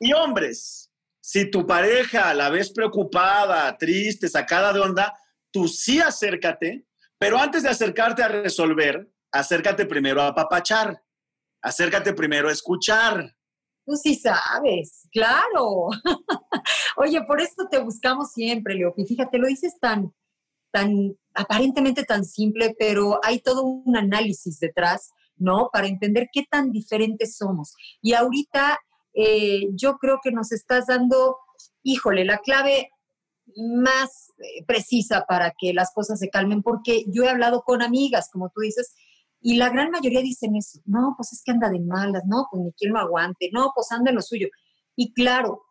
Y 0.00 0.12
hombres, 0.12 0.90
si 1.20 1.50
tu 1.50 1.66
pareja 1.66 2.34
la 2.34 2.50
ves 2.50 2.72
preocupada, 2.72 3.76
triste, 3.78 4.28
sacada 4.28 4.72
de 4.72 4.80
onda, 4.80 5.14
tú 5.50 5.68
sí 5.68 6.00
acércate, 6.00 6.86
pero 7.18 7.38
antes 7.38 7.62
de 7.62 7.70
acercarte 7.70 8.22
a 8.22 8.28
resolver, 8.28 9.08
acércate 9.32 9.86
primero 9.86 10.20
a 10.20 10.34
papachar, 10.34 11.02
acércate 11.62 12.12
primero 12.12 12.48
a 12.48 12.52
escuchar, 12.52 13.34
Tú 13.86 13.96
sí 13.96 14.14
sabes, 14.14 15.06
claro. 15.12 15.88
Oye, 16.96 17.22
por 17.22 17.40
esto 17.40 17.68
te 17.70 17.78
buscamos 17.78 18.32
siempre, 18.32 18.74
Leopi. 18.74 19.04
Fíjate, 19.04 19.38
lo 19.38 19.46
dices 19.46 19.78
tan, 19.78 20.12
tan, 20.74 21.16
aparentemente 21.34 22.02
tan 22.02 22.24
simple, 22.24 22.74
pero 22.76 23.20
hay 23.22 23.38
todo 23.38 23.62
un 23.62 23.96
análisis 23.96 24.58
detrás, 24.58 25.12
¿no? 25.36 25.70
Para 25.72 25.86
entender 25.86 26.28
qué 26.32 26.44
tan 26.50 26.72
diferentes 26.72 27.36
somos. 27.36 27.74
Y 28.02 28.14
ahorita 28.14 28.80
eh, 29.14 29.68
yo 29.74 29.98
creo 29.98 30.18
que 30.20 30.32
nos 30.32 30.50
estás 30.50 30.86
dando, 30.86 31.36
híjole, 31.84 32.24
la 32.24 32.38
clave 32.38 32.90
más 33.56 34.32
eh, 34.38 34.64
precisa 34.66 35.26
para 35.28 35.52
que 35.56 35.72
las 35.72 35.92
cosas 35.94 36.18
se 36.18 36.28
calmen, 36.28 36.60
porque 36.62 37.04
yo 37.06 37.22
he 37.22 37.30
hablado 37.30 37.62
con 37.62 37.80
amigas, 37.80 38.28
como 38.32 38.50
tú 38.52 38.62
dices, 38.62 38.96
y 39.40 39.56
la 39.56 39.68
gran 39.68 39.92
mayoría 39.92 40.22
dicen 40.22 40.56
eso, 40.56 40.80
no, 40.86 41.14
pues 41.16 41.32
es 41.34 41.42
que 41.44 41.52
anda 41.52 41.70
de 41.70 41.78
malas, 41.78 42.24
no, 42.26 42.48
pues 42.50 42.64
ni 42.64 42.72
quien 42.72 42.92
lo 42.92 42.98
aguante, 42.98 43.50
no, 43.52 43.70
pues 43.76 43.92
anda 43.92 44.10
en 44.10 44.16
lo 44.16 44.22
suyo. 44.22 44.48
Y 44.96 45.12
claro, 45.12 45.62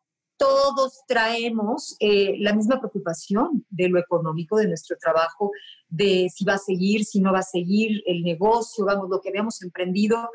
todos 0.43 1.03
traemos 1.07 1.95
eh, 2.01 2.35
la 2.39 2.53
misma 2.53 2.77
preocupación 2.77 3.65
de 3.69 3.88
lo 3.88 3.97
económico, 3.97 4.57
de 4.57 4.67
nuestro 4.67 4.97
trabajo, 4.97 5.51
de 5.88 6.27
si 6.35 6.43
va 6.43 6.55
a 6.55 6.57
seguir, 6.57 7.05
si 7.05 7.21
no 7.21 7.31
va 7.31 7.39
a 7.39 7.43
seguir 7.43 8.03
el 8.05 8.23
negocio, 8.23 8.83
vamos, 8.83 9.07
lo 9.09 9.21
que 9.21 9.29
habíamos 9.29 9.62
emprendido. 9.62 10.29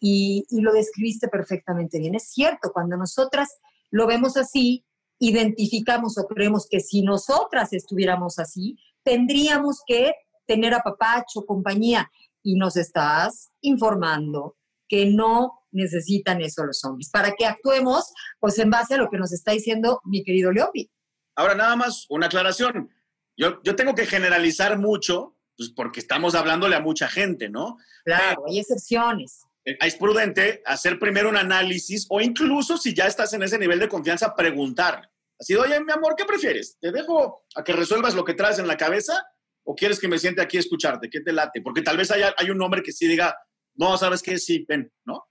Y, 0.00 0.46
y 0.50 0.62
lo 0.62 0.72
describiste 0.72 1.28
perfectamente 1.28 2.00
bien. 2.00 2.16
Es 2.16 2.24
cierto, 2.24 2.72
cuando 2.72 2.96
nosotras 2.96 3.60
lo 3.92 4.08
vemos 4.08 4.36
así, 4.36 4.84
identificamos 5.20 6.18
o 6.18 6.26
creemos 6.26 6.66
que 6.68 6.80
si 6.80 7.02
nosotras 7.02 7.72
estuviéramos 7.72 8.40
así, 8.40 8.76
tendríamos 9.04 9.82
que 9.86 10.12
tener 10.44 10.74
a 10.74 10.82
papacho, 10.82 11.46
compañía 11.46 12.10
y 12.42 12.56
nos 12.56 12.76
estás 12.76 13.52
informando 13.60 14.56
que 14.88 15.06
no 15.06 15.61
necesitan 15.72 16.40
eso 16.40 16.64
los 16.64 16.84
hombres, 16.84 17.10
para 17.10 17.32
que 17.32 17.46
actuemos 17.46 18.12
pues 18.38 18.58
en 18.58 18.70
base 18.70 18.94
a 18.94 18.98
lo 18.98 19.10
que 19.10 19.18
nos 19.18 19.32
está 19.32 19.52
diciendo 19.52 20.00
mi 20.04 20.22
querido 20.22 20.52
Leopi. 20.52 20.90
Ahora, 21.34 21.54
nada 21.54 21.76
más 21.76 22.06
una 22.08 22.26
aclaración. 22.26 22.90
Yo, 23.36 23.62
yo 23.62 23.74
tengo 23.74 23.94
que 23.94 24.06
generalizar 24.06 24.78
mucho, 24.78 25.36
pues 25.56 25.70
porque 25.74 26.00
estamos 26.00 26.34
hablándole 26.34 26.76
a 26.76 26.80
mucha 26.80 27.08
gente, 27.08 27.48
¿no? 27.48 27.78
Claro, 28.04 28.44
hay 28.46 28.58
excepciones. 28.58 29.42
Eh, 29.64 29.78
Es 29.80 29.96
prudente 29.96 30.62
hacer 30.66 30.98
primero 30.98 31.28
un 31.28 31.36
análisis 31.36 32.06
o 32.10 32.20
incluso 32.20 32.76
si 32.76 32.94
ya 32.94 33.06
estás 33.06 33.32
en 33.32 33.42
ese 33.42 33.58
nivel 33.58 33.78
de 33.78 33.88
confianza, 33.88 34.34
preguntar. 34.34 35.10
Así, 35.38 35.54
oye, 35.56 35.80
mi 35.80 35.92
amor, 35.92 36.14
¿qué 36.16 36.24
prefieres? 36.24 36.76
¿Te 36.80 36.92
dejo 36.92 37.44
a 37.56 37.64
que 37.64 37.72
resuelvas 37.72 38.14
lo 38.14 38.24
que 38.24 38.34
traes 38.34 38.58
en 38.58 38.66
la 38.66 38.76
cabeza 38.76 39.24
o 39.64 39.74
quieres 39.74 39.98
que 39.98 40.08
me 40.08 40.18
siente 40.18 40.42
aquí 40.42 40.56
a 40.56 40.60
escucharte? 40.60 41.08
¿Qué 41.10 41.20
te 41.20 41.32
late? 41.32 41.62
Porque 41.62 41.82
tal 41.82 41.96
vez 41.96 42.10
haya, 42.10 42.34
hay 42.36 42.50
un 42.50 42.60
hombre 42.62 42.82
que 42.82 42.92
sí 42.92 43.08
diga, 43.08 43.34
no, 43.74 43.96
¿sabes 43.96 44.22
qué? 44.22 44.38
Sí, 44.38 44.64
ven, 44.68 44.92
¿no? 45.04 45.24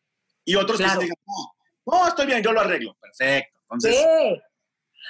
Y 0.45 0.55
otros 0.55 0.77
Claro. 0.77 1.00
que 1.00 1.05
sí 1.07 1.12
digan, 1.12 1.24
no, 1.86 1.98
no, 1.98 2.07
estoy 2.07 2.25
bien, 2.25 2.43
yo 2.43 2.51
lo 2.51 2.62
arreglo. 2.62 2.95
Perfecto. 3.00 3.60
Entonces, 3.63 3.95
Sí. 3.95 4.41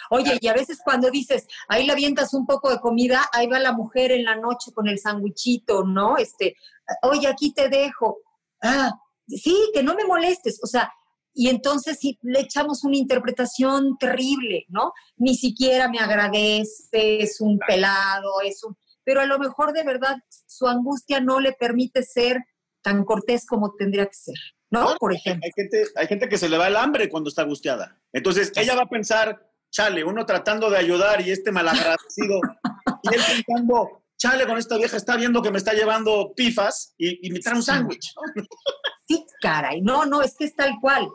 Oye, 0.09 0.37
y 0.39 0.47
a 0.47 0.53
veces 0.53 0.79
cuando 0.83 1.09
dices, 1.09 1.45
ahí 1.67 1.85
le 1.85 1.91
avientas 1.91 2.33
un 2.33 2.45
poco 2.45 2.69
de 2.69 2.79
comida, 2.79 3.27
ahí 3.33 3.47
va 3.47 3.59
la 3.59 3.73
mujer 3.73 4.11
en 4.11 4.23
la 4.23 4.35
noche 4.35 4.71
con 4.73 4.87
el 4.87 4.99
sandwichito, 4.99 5.83
¿no? 5.83 6.17
Este, 6.17 6.55
oye, 7.03 7.27
aquí 7.27 7.53
te 7.53 7.67
dejo. 7.69 8.19
Ah, 8.61 8.91
sí, 9.27 9.55
que 9.73 9.83
no 9.83 9.93
me 9.95 10.05
molestes. 10.05 10.59
O 10.63 10.67
sea, 10.67 10.93
y 11.33 11.49
entonces 11.49 11.97
sí, 11.99 12.17
le 12.21 12.41
echamos 12.41 12.83
una 12.83 12.97
interpretación 12.97 13.97
terrible, 13.97 14.65
¿no? 14.69 14.93
Ni 15.17 15.35
siquiera 15.35 15.87
me 15.89 15.99
agradece, 15.99 17.21
es 17.21 17.39
un 17.41 17.57
pelado, 17.59 18.41
es 18.43 18.63
un... 18.63 18.77
Pero 19.03 19.21
a 19.21 19.25
lo 19.25 19.39
mejor 19.39 19.73
de 19.73 19.83
verdad 19.83 20.17
su 20.45 20.67
angustia 20.67 21.19
no 21.21 21.39
le 21.39 21.53
permite 21.53 22.03
ser 22.03 22.37
tan 22.81 23.03
cortés 23.05 23.45
como 23.45 23.73
tendría 23.75 24.05
que 24.05 24.13
ser, 24.13 24.35
¿no? 24.71 24.95
Por 24.99 25.13
ejemplo. 25.13 25.45
hay 25.45 25.51
gente, 25.55 25.85
hay 25.95 26.07
gente 26.07 26.29
que 26.29 26.37
se 26.37 26.49
le 26.49 26.57
va 26.57 26.67
el 26.67 26.75
hambre 26.75 27.09
cuando 27.09 27.29
está 27.29 27.43
angustiada. 27.43 27.99
Entonces, 28.11 28.51
ella 28.55 28.75
va 28.75 28.83
a 28.83 28.89
pensar, 28.89 29.47
chale, 29.69 30.03
uno 30.03 30.25
tratando 30.25 30.69
de 30.69 30.77
ayudar 30.77 31.21
y 31.21 31.29
este 31.31 31.51
malagradecido, 31.51 32.39
y 33.03 33.13
él 33.13 33.21
pensando, 33.45 34.03
chale, 34.17 34.47
con 34.47 34.57
esta 34.57 34.77
vieja 34.77 34.97
está 34.97 35.15
viendo 35.17 35.41
que 35.41 35.51
me 35.51 35.57
está 35.57 35.73
llevando 35.73 36.33
pifas 36.35 36.93
y, 36.97 37.27
y 37.27 37.31
me 37.31 37.39
trae 37.39 37.55
un 37.55 37.63
sándwich. 37.63 38.13
Sí, 39.07 39.25
caray, 39.41 39.81
no, 39.81 40.05
no, 40.05 40.21
es 40.21 40.37
que 40.37 40.45
es 40.45 40.55
tal 40.55 40.75
cual. 40.79 41.09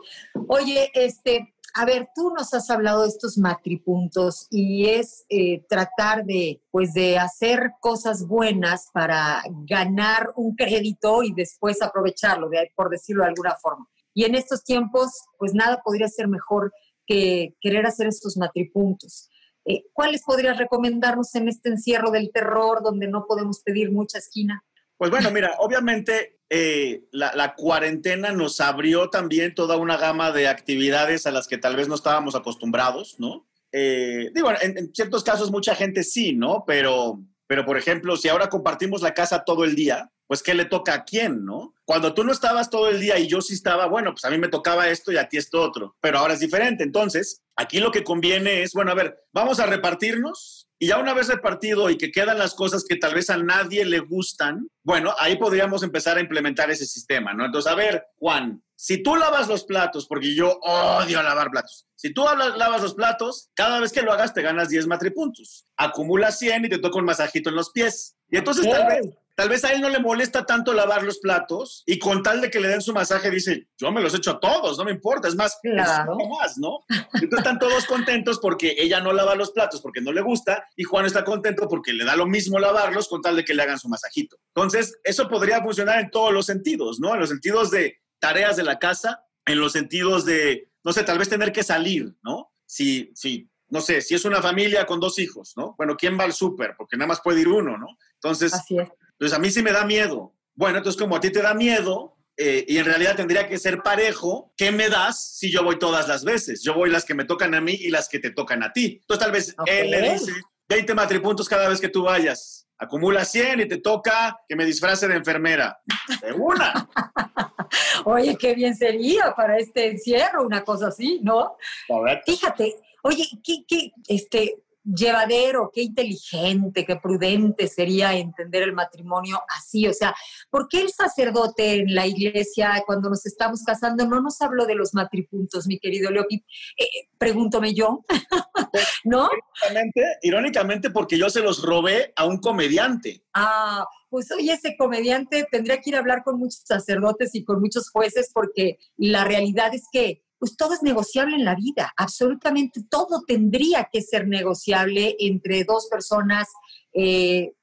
Oye, 0.49 0.91
este, 0.93 1.55
a 1.79 1.85
ver, 1.85 2.09
tú 2.15 2.33
nos 2.35 2.55
has 2.55 2.71
hablado 2.71 3.03
de 3.03 3.09
estos 3.09 3.37
matripuntos 3.37 4.47
y 4.49 4.87
es 4.87 5.25
eh, 5.29 5.63
tratar 5.69 6.25
de, 6.25 6.63
pues, 6.71 6.93
de 6.93 7.19
hacer 7.19 7.73
cosas 7.79 8.25
buenas 8.25 8.87
para 8.91 9.43
ganar 9.67 10.31
un 10.35 10.55
crédito 10.55 11.21
y 11.21 11.33
después 11.35 11.83
aprovecharlo, 11.83 12.49
por 12.75 12.89
decirlo 12.89 13.23
de 13.23 13.29
alguna 13.29 13.55
forma. 13.61 13.87
Y 14.15 14.23
en 14.23 14.33
estos 14.33 14.63
tiempos, 14.63 15.11
pues 15.37 15.53
nada 15.53 15.79
podría 15.83 16.07
ser 16.07 16.27
mejor 16.27 16.73
que 17.05 17.55
querer 17.61 17.85
hacer 17.85 18.07
estos 18.07 18.37
matripuntos. 18.37 19.29
Eh, 19.63 19.83
¿Cuáles 19.93 20.23
podrías 20.23 20.57
recomendarnos 20.57 21.35
en 21.35 21.47
este 21.47 21.69
encierro 21.69 22.09
del 22.09 22.31
terror 22.33 22.81
donde 22.81 23.07
no 23.07 23.25
podemos 23.27 23.61
pedir 23.61 23.91
mucha 23.91 24.17
esquina? 24.17 24.65
Pues 24.97 25.11
bueno, 25.11 25.29
mira, 25.31 25.55
obviamente 25.59 26.39
eh, 26.49 27.03
la, 27.11 27.53
cuarentena 27.55 28.31
nos 28.31 28.59
abrió 28.61 29.09
también 29.09 29.53
toda 29.53 29.77
una 29.77 29.97
gama 29.97 30.31
de 30.31 30.47
actividades 30.47 31.27
a 31.27 31.31
las 31.31 31.47
que 31.47 31.57
tal 31.57 31.75
vez 31.75 31.87
no 31.87 31.95
estábamos 31.95 32.35
acostumbrados, 32.35 33.19
¿no? 33.19 33.47
Eh, 33.71 34.31
digo, 34.33 34.49
en, 34.61 34.77
en 34.77 34.93
ciertos 34.93 35.23
casos 35.23 35.51
mucha 35.51 35.75
gente 35.75 36.03
sí, 36.03 36.33
¿no? 36.33 36.63
Pero, 36.65 37.21
pero, 37.47 37.65
por 37.65 37.77
ejemplo, 37.77 38.17
si 38.17 38.29
ahora 38.29 38.49
compartimos 38.49 39.01
la 39.01 39.13
casa 39.13 39.43
todo 39.43 39.65
el 39.65 39.75
día, 39.75 40.09
pues 40.25 40.41
¿qué 40.41 40.53
le 40.53 40.65
toca 40.65 40.93
a 40.93 41.05
quién, 41.05 41.45
no? 41.45 41.73
Cuando 41.85 42.13
tú 42.13 42.23
no 42.23 42.31
estabas 42.31 42.69
todo 42.69 42.89
el 42.89 42.99
día 42.99 43.17
y 43.17 43.27
yo 43.27 43.41
sí 43.41 43.53
estaba, 43.53 43.87
bueno, 43.87 44.11
pues 44.11 44.25
a 44.25 44.29
mí 44.29 44.37
me 44.37 44.49
tocaba 44.49 44.89
esto 44.89 45.11
y 45.11 45.17
a 45.17 45.29
ti 45.29 45.37
esto 45.37 45.61
otro, 45.61 45.95
pero 46.01 46.19
ahora 46.19 46.33
es 46.33 46.39
diferente. 46.39 46.83
Entonces, 46.83 47.41
aquí 47.55 47.79
lo 47.79 47.91
que 47.91 48.03
conviene 48.03 48.61
es, 48.61 48.73
bueno, 48.73 48.91
a 48.91 48.95
ver, 48.95 49.23
vamos 49.31 49.59
a 49.59 49.65
repartirnos 49.65 50.66
y 50.79 50.87
ya 50.87 50.99
una 50.99 51.13
vez 51.13 51.27
repartido 51.27 51.89
y 51.89 51.97
que 51.97 52.11
quedan 52.11 52.37
las 52.37 52.53
cosas 52.53 52.85
que 52.87 52.97
tal 52.97 53.15
vez 53.15 53.29
a 53.29 53.37
nadie 53.37 53.83
le 53.85 53.99
gustan, 53.99 54.67
bueno, 54.83 55.13
ahí 55.19 55.37
podríamos 55.37 55.83
empezar 55.83 56.17
a 56.17 56.21
implementar 56.21 56.69
ese 56.69 56.85
sistema, 56.85 57.33
¿no? 57.33 57.45
Entonces, 57.45 57.71
a 57.71 57.75
ver, 57.75 58.05
Juan, 58.17 58.61
si 58.75 59.01
tú 59.01 59.15
lavas 59.15 59.47
los 59.47 59.63
platos, 59.63 60.05
porque 60.07 60.35
yo 60.35 60.59
odio 60.61 61.23
lavar 61.23 61.49
platos, 61.49 61.87
si 61.95 62.13
tú 62.13 62.23
lavas 62.23 62.81
los 62.81 62.93
platos, 62.93 63.49
cada 63.55 63.79
vez 63.79 63.91
que 63.91 64.03
lo 64.03 64.13
hagas 64.13 64.33
te 64.33 64.43
ganas 64.43 64.69
10 64.69 64.85
matripuntos. 64.85 65.65
Acumulas 65.75 66.37
100 66.37 66.65
y 66.65 66.69
te 66.69 66.77
toca 66.77 66.99
un 66.99 67.05
masajito 67.05 67.49
en 67.49 67.55
los 67.55 67.71
pies. 67.71 68.15
Y 68.29 68.37
entonces 68.37 68.69
tal 68.69 68.87
vez 68.87 69.07
Tal 69.37 69.49
vez 69.49 69.63
a 69.63 69.71
él 69.71 69.81
no 69.81 69.89
le 69.89 69.99
molesta 69.99 70.47
tanto 70.47 70.73
lavar 70.73 71.03
los 71.03 71.19
platos 71.19 71.83
y 71.85 71.99
con 71.99 72.23
tal 72.23 72.41
de 72.41 72.49
que 72.49 72.59
le 72.59 72.69
den 72.69 72.81
su 72.81 72.91
masaje 72.91 73.29
dice, 73.29 73.67
yo 73.77 73.91
me 73.91 74.01
los 74.01 74.15
echo 74.15 74.31
a 74.31 74.39
todos, 74.39 74.79
no 74.79 74.83
me 74.83 74.89
importa, 74.91 75.27
es 75.27 75.35
más, 75.35 75.59
Claro. 75.61 76.17
es 76.19 76.27
más, 76.27 76.57
¿no? 76.57 76.79
Entonces 77.13 77.37
están 77.37 77.59
todos 77.59 77.85
contentos 77.85 78.39
porque 78.39 78.75
ella 78.79 78.99
no 78.99 79.13
lava 79.13 79.35
los 79.35 79.51
platos 79.51 79.79
porque 79.79 80.01
no 80.01 80.11
le 80.11 80.21
gusta 80.21 80.65
y 80.75 80.85
Juan 80.85 81.05
está 81.05 81.23
contento 81.23 81.67
porque 81.67 81.93
le 81.93 82.03
da 82.03 82.15
lo 82.15 82.25
mismo 82.25 82.57
lavarlos 82.57 83.07
con 83.07 83.21
tal 83.21 83.35
de 83.35 83.45
que 83.45 83.53
le 83.53 83.61
hagan 83.61 83.77
su 83.77 83.87
masajito. 83.89 84.39
Entonces, 84.55 84.97
eso 85.03 85.29
podría 85.29 85.61
funcionar 85.61 85.99
en 85.99 86.09
todos 86.09 86.33
los 86.33 86.47
sentidos, 86.47 86.99
¿no? 86.99 87.13
En 87.13 87.19
los 87.19 87.29
sentidos 87.29 87.69
de 87.69 87.99
tareas 88.17 88.57
de 88.57 88.63
la 88.63 88.79
casa, 88.79 89.23
en 89.45 89.59
los 89.59 89.71
sentidos 89.71 90.25
de, 90.25 90.71
no 90.83 90.93
sé, 90.93 91.03
tal 91.03 91.19
vez 91.19 91.29
tener 91.29 91.51
que 91.51 91.61
salir, 91.61 92.11
¿no? 92.23 92.51
Si, 92.65 93.11
si, 93.13 93.47
no 93.69 93.81
sé, 93.81 94.01
si 94.01 94.15
es 94.15 94.25
una 94.25 94.41
familia 94.41 94.87
con 94.87 94.99
dos 94.99 95.19
hijos, 95.19 95.53
¿no? 95.55 95.75
Bueno, 95.77 95.95
¿quién 95.95 96.17
va 96.19 96.23
al 96.23 96.33
súper? 96.33 96.73
Porque 96.75 96.97
nada 96.97 97.09
más 97.09 97.21
puede 97.21 97.41
ir 97.41 97.47
uno, 97.49 97.77
¿no? 97.77 97.87
Entonces, 98.15 98.51
Así 98.51 98.79
es. 98.79 98.89
Entonces 99.19 99.37
a 99.37 99.41
mí 99.41 99.49
sí 99.49 99.63
me 99.63 99.71
da 99.71 99.83
miedo. 99.83 100.35
Bueno, 100.53 100.77
entonces 100.77 100.99
como 100.99 101.15
a 101.15 101.19
ti 101.19 101.31
te 101.31 101.41
da 101.41 101.53
miedo 101.53 102.17
eh, 102.37 102.65
y 102.67 102.77
en 102.77 102.85
realidad 102.85 103.15
tendría 103.15 103.47
que 103.47 103.57
ser 103.57 103.81
parejo, 103.81 104.53
¿qué 104.55 104.71
me 104.71 104.89
das 104.89 105.37
si 105.37 105.51
yo 105.51 105.63
voy 105.63 105.79
todas 105.79 106.07
las 106.07 106.23
veces? 106.23 106.61
Yo 106.63 106.75
voy 106.75 106.89
las 106.89 107.03
que 107.03 107.15
me 107.15 107.25
tocan 107.25 107.55
a 107.55 107.61
mí 107.61 107.73
y 107.73 107.89
las 107.89 108.07
que 108.07 108.19
te 108.19 108.31
tocan 108.31 108.61
a 108.63 108.71
ti. 108.71 108.99
Entonces 109.01 109.23
tal 109.23 109.31
vez 109.31 109.55
él 109.65 109.89
le 109.89 110.13
dice 110.13 110.33
20 110.69 110.93
matripuntos 110.93 111.49
cada 111.49 111.67
vez 111.67 111.81
que 111.81 111.89
tú 111.89 112.03
vayas. 112.03 112.67
Acumula 112.77 113.25
100 113.25 113.61
y 113.61 113.67
te 113.67 113.77
toca 113.77 114.37
que 114.47 114.55
me 114.55 114.65
disfrace 114.65 115.07
de 115.07 115.15
enfermera. 115.15 115.79
De 116.21 116.31
una. 116.33 116.87
Oye, 118.05 118.37
qué 118.37 118.53
bien 118.53 118.75
sería 118.75 119.33
para 119.35 119.57
este 119.57 119.87
encierro, 119.87 120.45
una 120.45 120.63
cosa 120.63 120.89
así, 120.89 121.19
¿no? 121.23 121.57
Correcto. 121.87 122.31
Fíjate, 122.31 122.75
oye, 123.03 123.27
qué, 123.43 123.65
qué, 123.67 123.91
este, 124.07 124.63
llevadero, 124.87 125.71
qué 125.73 125.81
inteligente, 125.81 126.85
qué 126.85 126.95
prudente 126.95 127.67
sería 127.67 128.15
entender 128.15 128.63
el 128.63 128.73
matrimonio 128.73 129.41
así. 129.55 129.87
O 129.87 129.93
sea, 129.93 130.15
¿por 130.49 130.67
qué 130.67 130.81
el 130.81 130.89
sacerdote 130.89 131.81
en 131.81 131.95
la 131.95 132.07
iglesia, 132.07 132.83
cuando 132.85 133.09
nos 133.09 133.25
estamos 133.25 133.63
casando, 133.63 134.05
no 134.07 134.21
nos 134.21 134.41
habló 134.41 134.65
de 134.65 134.75
los 134.75 134.93
matripuntos, 134.93 135.67
mi 135.67 135.79
querido 135.79 136.09
Leopi? 136.11 136.43
Eh, 136.77 136.85
pregúntome 137.17 137.73
yo, 137.73 138.03
¿no? 139.03 139.29
Irónicamente, 139.61 140.01
irónicamente 140.21 140.89
porque 140.89 141.17
yo 141.17 141.29
se 141.29 141.41
los 141.41 141.61
robé 141.61 142.13
a 142.15 142.25
un 142.25 142.37
comediante. 142.37 143.23
Ah, 143.33 143.85
pues 144.09 144.31
oye, 144.31 144.53
ese 144.53 144.75
comediante 144.77 145.45
tendría 145.51 145.81
que 145.81 145.89
ir 145.89 145.95
a 145.95 145.99
hablar 145.99 146.23
con 146.23 146.39
muchos 146.39 146.61
sacerdotes 146.63 147.35
y 147.35 147.43
con 147.43 147.59
muchos 147.59 147.89
jueces 147.89 148.31
porque 148.33 148.77
la 148.95 149.25
realidad 149.25 149.73
es 149.73 149.83
que 149.91 150.23
pues 150.39 150.55
todo 150.55 150.73
es 150.73 150.83
negociable 150.83 151.35
en 151.35 151.45
la 151.45 151.55
vida, 151.55 151.93
absolutamente 151.97 152.81
todo 152.89 153.23
tendría 153.25 153.89
que 153.91 154.01
ser 154.01 154.27
negociable 154.27 155.15
entre 155.19 155.63
dos 155.63 155.87
personas 155.89 156.47
eh, 156.93 157.53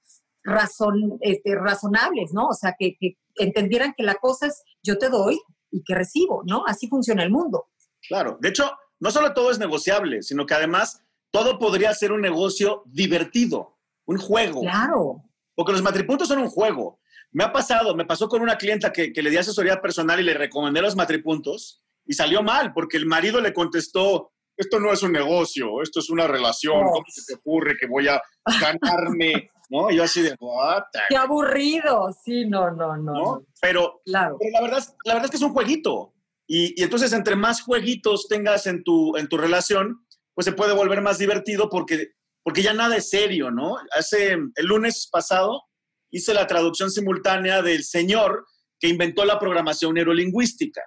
este, 1.21 1.55
razonables, 1.55 2.33
¿no? 2.33 2.49
O 2.49 2.55
sea, 2.55 2.75
que, 2.79 2.97
que 2.99 3.17
entendieran 3.37 3.95
que 3.97 4.03
la 4.03 4.17
cosa 4.17 4.47
es 4.47 4.63
yo 4.83 4.99
te 4.99 5.09
doy 5.09 5.41
y 5.71 5.83
que 5.85 5.95
recibo, 5.95 6.43
¿no? 6.47 6.65
Así 6.67 6.89
funciona 6.89 7.23
el 7.23 7.31
mundo. 7.31 7.69
Claro. 8.09 8.39
De 8.41 8.51
hecho, 8.51 8.71
no 9.01 9.11
solo 9.11 9.33
todo 9.33 9.51
es 9.51 9.59
negociable, 9.59 10.23
sino 10.23 10.47
que 10.47 10.55
además 10.55 11.01
todo 11.31 11.59
podría 11.59 11.95
ser 11.95 12.13
un 12.13 12.21
negocio 12.21 12.83
divertido, 12.87 13.79
un 14.05 14.19
juego. 14.19 14.61
Claro. 14.61 15.25
Porque 15.55 15.73
los 15.73 15.83
matripuntos 15.83 16.29
son 16.29 16.39
un 16.39 16.49
juego. 16.49 17.01
Me 17.33 17.45
ha 17.45 17.53
pasado, 17.53 17.97
me 17.97 18.05
pasó 18.05 18.29
con 18.29 18.43
una 18.43 18.57
clienta 18.59 18.93
que, 18.93 19.13
que 19.13 19.23
le 19.23 19.31
di 19.31 19.37
asesoría 19.37 19.81
personal 19.81 20.21
y 20.21 20.25
le 20.25 20.35
recomendé 20.35 20.81
los 20.83 20.95
matripuntos 20.95 21.84
y 22.07 22.15
salió 22.15 22.43
mal 22.43 22.73
porque 22.73 22.97
el 22.97 23.07
marido 23.07 23.41
le 23.41 23.53
contestó, 23.53 24.33
esto 24.57 24.79
no 24.79 24.93
es 24.93 25.03
un 25.03 25.13
negocio, 25.13 25.83
esto 25.83 26.01
es 26.01 26.11
una 26.11 26.27
relación, 26.27 26.77
Oh. 26.85 26.91
¿cómo 26.93 27.05
se 27.09 27.23
te 27.27 27.39
ocurre 27.41 27.77
que 27.81 27.87
voy 27.87 28.09
a 28.09 28.21
ganarme? 28.61 29.51
¿No? 29.71 29.91
Y 29.91 29.97
yo 29.97 30.05
así 30.05 30.21
de, 30.23 30.37
what 30.39 30.83
Qué 31.09 31.17
aburrido. 31.17 32.09
Sí, 32.25 32.45
no, 32.47 32.71
no, 32.71 32.97
no. 32.97 33.03
¿no? 33.13 33.13
no. 33.13 33.47
Pero, 33.61 34.01
Claro. 34.05 34.37
pero 34.39 34.53
la, 34.53 34.61
verdad, 34.61 34.79
es- 34.81 34.95
la 35.05 35.15
verdad 35.15 35.25
es 35.27 35.31
que 35.31 35.37
es 35.39 35.43
un 35.43 35.53
jueguito. 35.55 36.13
Y, 36.47 36.79
y 36.79 36.85
entonces, 36.85 37.13
entre 37.15 37.35
más 37.37 37.63
jueguitos 37.63 38.29
tengas 38.29 38.67
en 38.67 38.85
tu, 38.85 39.17
en 39.17 39.29
tu 39.29 39.39
relación, 39.39 40.07
pues 40.35 40.45
se 40.45 40.53
puede 40.53 40.75
volver 40.75 41.01
más 41.01 41.17
divertido 41.19 41.71
porque, 41.71 42.09
porque 42.43 42.63
ya 42.63 42.75
nada 42.75 42.97
es 42.97 43.09
serio, 43.09 43.51
¿no? 43.51 43.77
Hace 43.97 44.33
el 44.33 44.67
lunes 44.67 45.09
pasado 45.11 45.63
hice 46.11 46.35
la 46.35 46.47
traducción 46.47 46.91
simultánea 46.91 47.63
del 47.63 47.83
señor 47.85 48.45
que 48.79 48.89
inventó 48.89 49.25
la 49.25 49.39
programación 49.39 49.95
neurolingüística. 49.95 50.83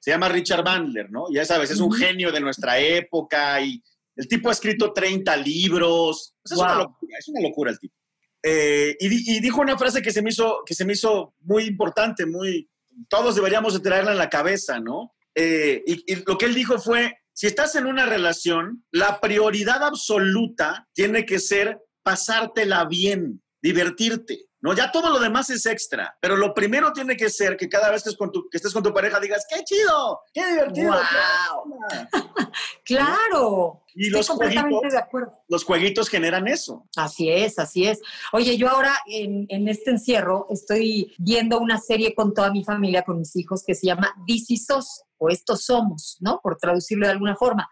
Se 0.00 0.10
llama 0.10 0.28
Richard 0.28 0.64
Bandler, 0.64 1.10
¿no? 1.10 1.26
Ya 1.32 1.44
sabes, 1.44 1.70
es 1.70 1.78
un 1.80 1.92
genio 1.92 2.32
de 2.32 2.40
nuestra 2.40 2.78
época 2.80 3.60
y 3.60 3.80
el 4.16 4.26
tipo 4.26 4.48
ha 4.48 4.52
escrito 4.52 4.92
30 4.92 5.36
libros. 5.36 6.34
Pues 6.42 6.52
es, 6.52 6.58
una 6.58 6.74
locura, 6.78 7.16
es 7.18 7.28
una 7.28 7.40
locura 7.42 7.70
el 7.70 7.78
tipo. 7.78 7.94
Eh, 8.42 8.96
y, 8.98 9.08
di- 9.08 9.24
y 9.26 9.40
dijo 9.40 9.60
una 9.60 9.76
frase 9.78 10.00
que 10.02 10.10
se, 10.10 10.22
me 10.22 10.30
hizo, 10.30 10.62
que 10.64 10.74
se 10.74 10.84
me 10.86 10.94
hizo 10.94 11.34
muy 11.40 11.64
importante, 11.64 12.24
muy, 12.24 12.68
todos 13.08 13.34
deberíamos 13.36 13.74
de 13.74 13.80
traerla 13.80 14.12
en 14.12 14.18
la 14.18 14.30
cabeza, 14.30 14.80
¿no? 14.80 15.14
Eh, 15.34 15.82
y, 15.86 16.12
y 16.12 16.24
lo 16.26 16.38
que 16.38 16.46
él 16.46 16.54
dijo 16.54 16.78
fue, 16.78 17.18
si 17.34 17.46
estás 17.46 17.74
en 17.76 17.86
una 17.86 18.06
relación, 18.06 18.84
la 18.90 19.20
prioridad 19.20 19.82
absoluta 19.84 20.88
tiene 20.94 21.26
que 21.26 21.38
ser 21.38 21.78
pasártela 22.02 22.86
bien, 22.86 23.42
divertirte, 23.62 24.46
¿no? 24.62 24.74
Ya 24.74 24.90
todo 24.92 25.10
lo 25.10 25.18
demás 25.18 25.50
es 25.50 25.64
extra, 25.66 26.16
pero 26.20 26.36
lo 26.36 26.52
primero 26.54 26.92
tiene 26.92 27.16
que 27.16 27.30
ser 27.30 27.56
que 27.56 27.68
cada 27.68 27.90
vez 27.90 28.02
que, 28.02 28.10
es 28.10 28.16
con 28.16 28.30
tu- 28.30 28.48
que 28.50 28.56
estés 28.58 28.72
con 28.72 28.82
tu 28.82 28.92
pareja 28.92 29.18
digas, 29.20 29.46
¡qué 29.48 29.62
chido! 29.64 30.20
¡Qué 30.32 30.46
divertido! 30.46 30.92
Wow. 30.92 31.00
qué 31.00 31.94
onda". 31.94 32.08
Claro. 32.84 33.84
Y 33.94 34.06
Estoy 34.06 34.18
los 34.18 34.28
completamente 34.28 34.70
jueguitos. 34.76 34.92
de 34.92 34.98
acuerdo. 34.98 35.32
Los 35.48 35.64
jueguitos 35.64 36.08
generan 36.08 36.48
eso. 36.48 36.86
Así 36.96 37.28
es, 37.28 37.58
así 37.58 37.86
es. 37.86 38.00
Oye, 38.32 38.56
yo 38.56 38.68
ahora 38.68 38.96
en, 39.06 39.46
en 39.48 39.68
este 39.68 39.90
encierro 39.90 40.46
estoy 40.50 41.14
viendo 41.18 41.58
una 41.58 41.78
serie 41.78 42.14
con 42.14 42.32
toda 42.34 42.50
mi 42.50 42.64
familia, 42.64 43.02
con 43.02 43.18
mis 43.18 43.34
hijos, 43.36 43.62
que 43.66 43.74
se 43.74 43.86
llama 43.86 44.14
This 44.26 44.50
is 44.50 44.66
Us, 44.76 45.02
o 45.18 45.28
Estos 45.28 45.64
Somos, 45.64 46.16
¿no? 46.20 46.40
Por 46.42 46.56
traducirlo 46.56 47.06
de 47.06 47.12
alguna 47.12 47.36
forma. 47.36 47.68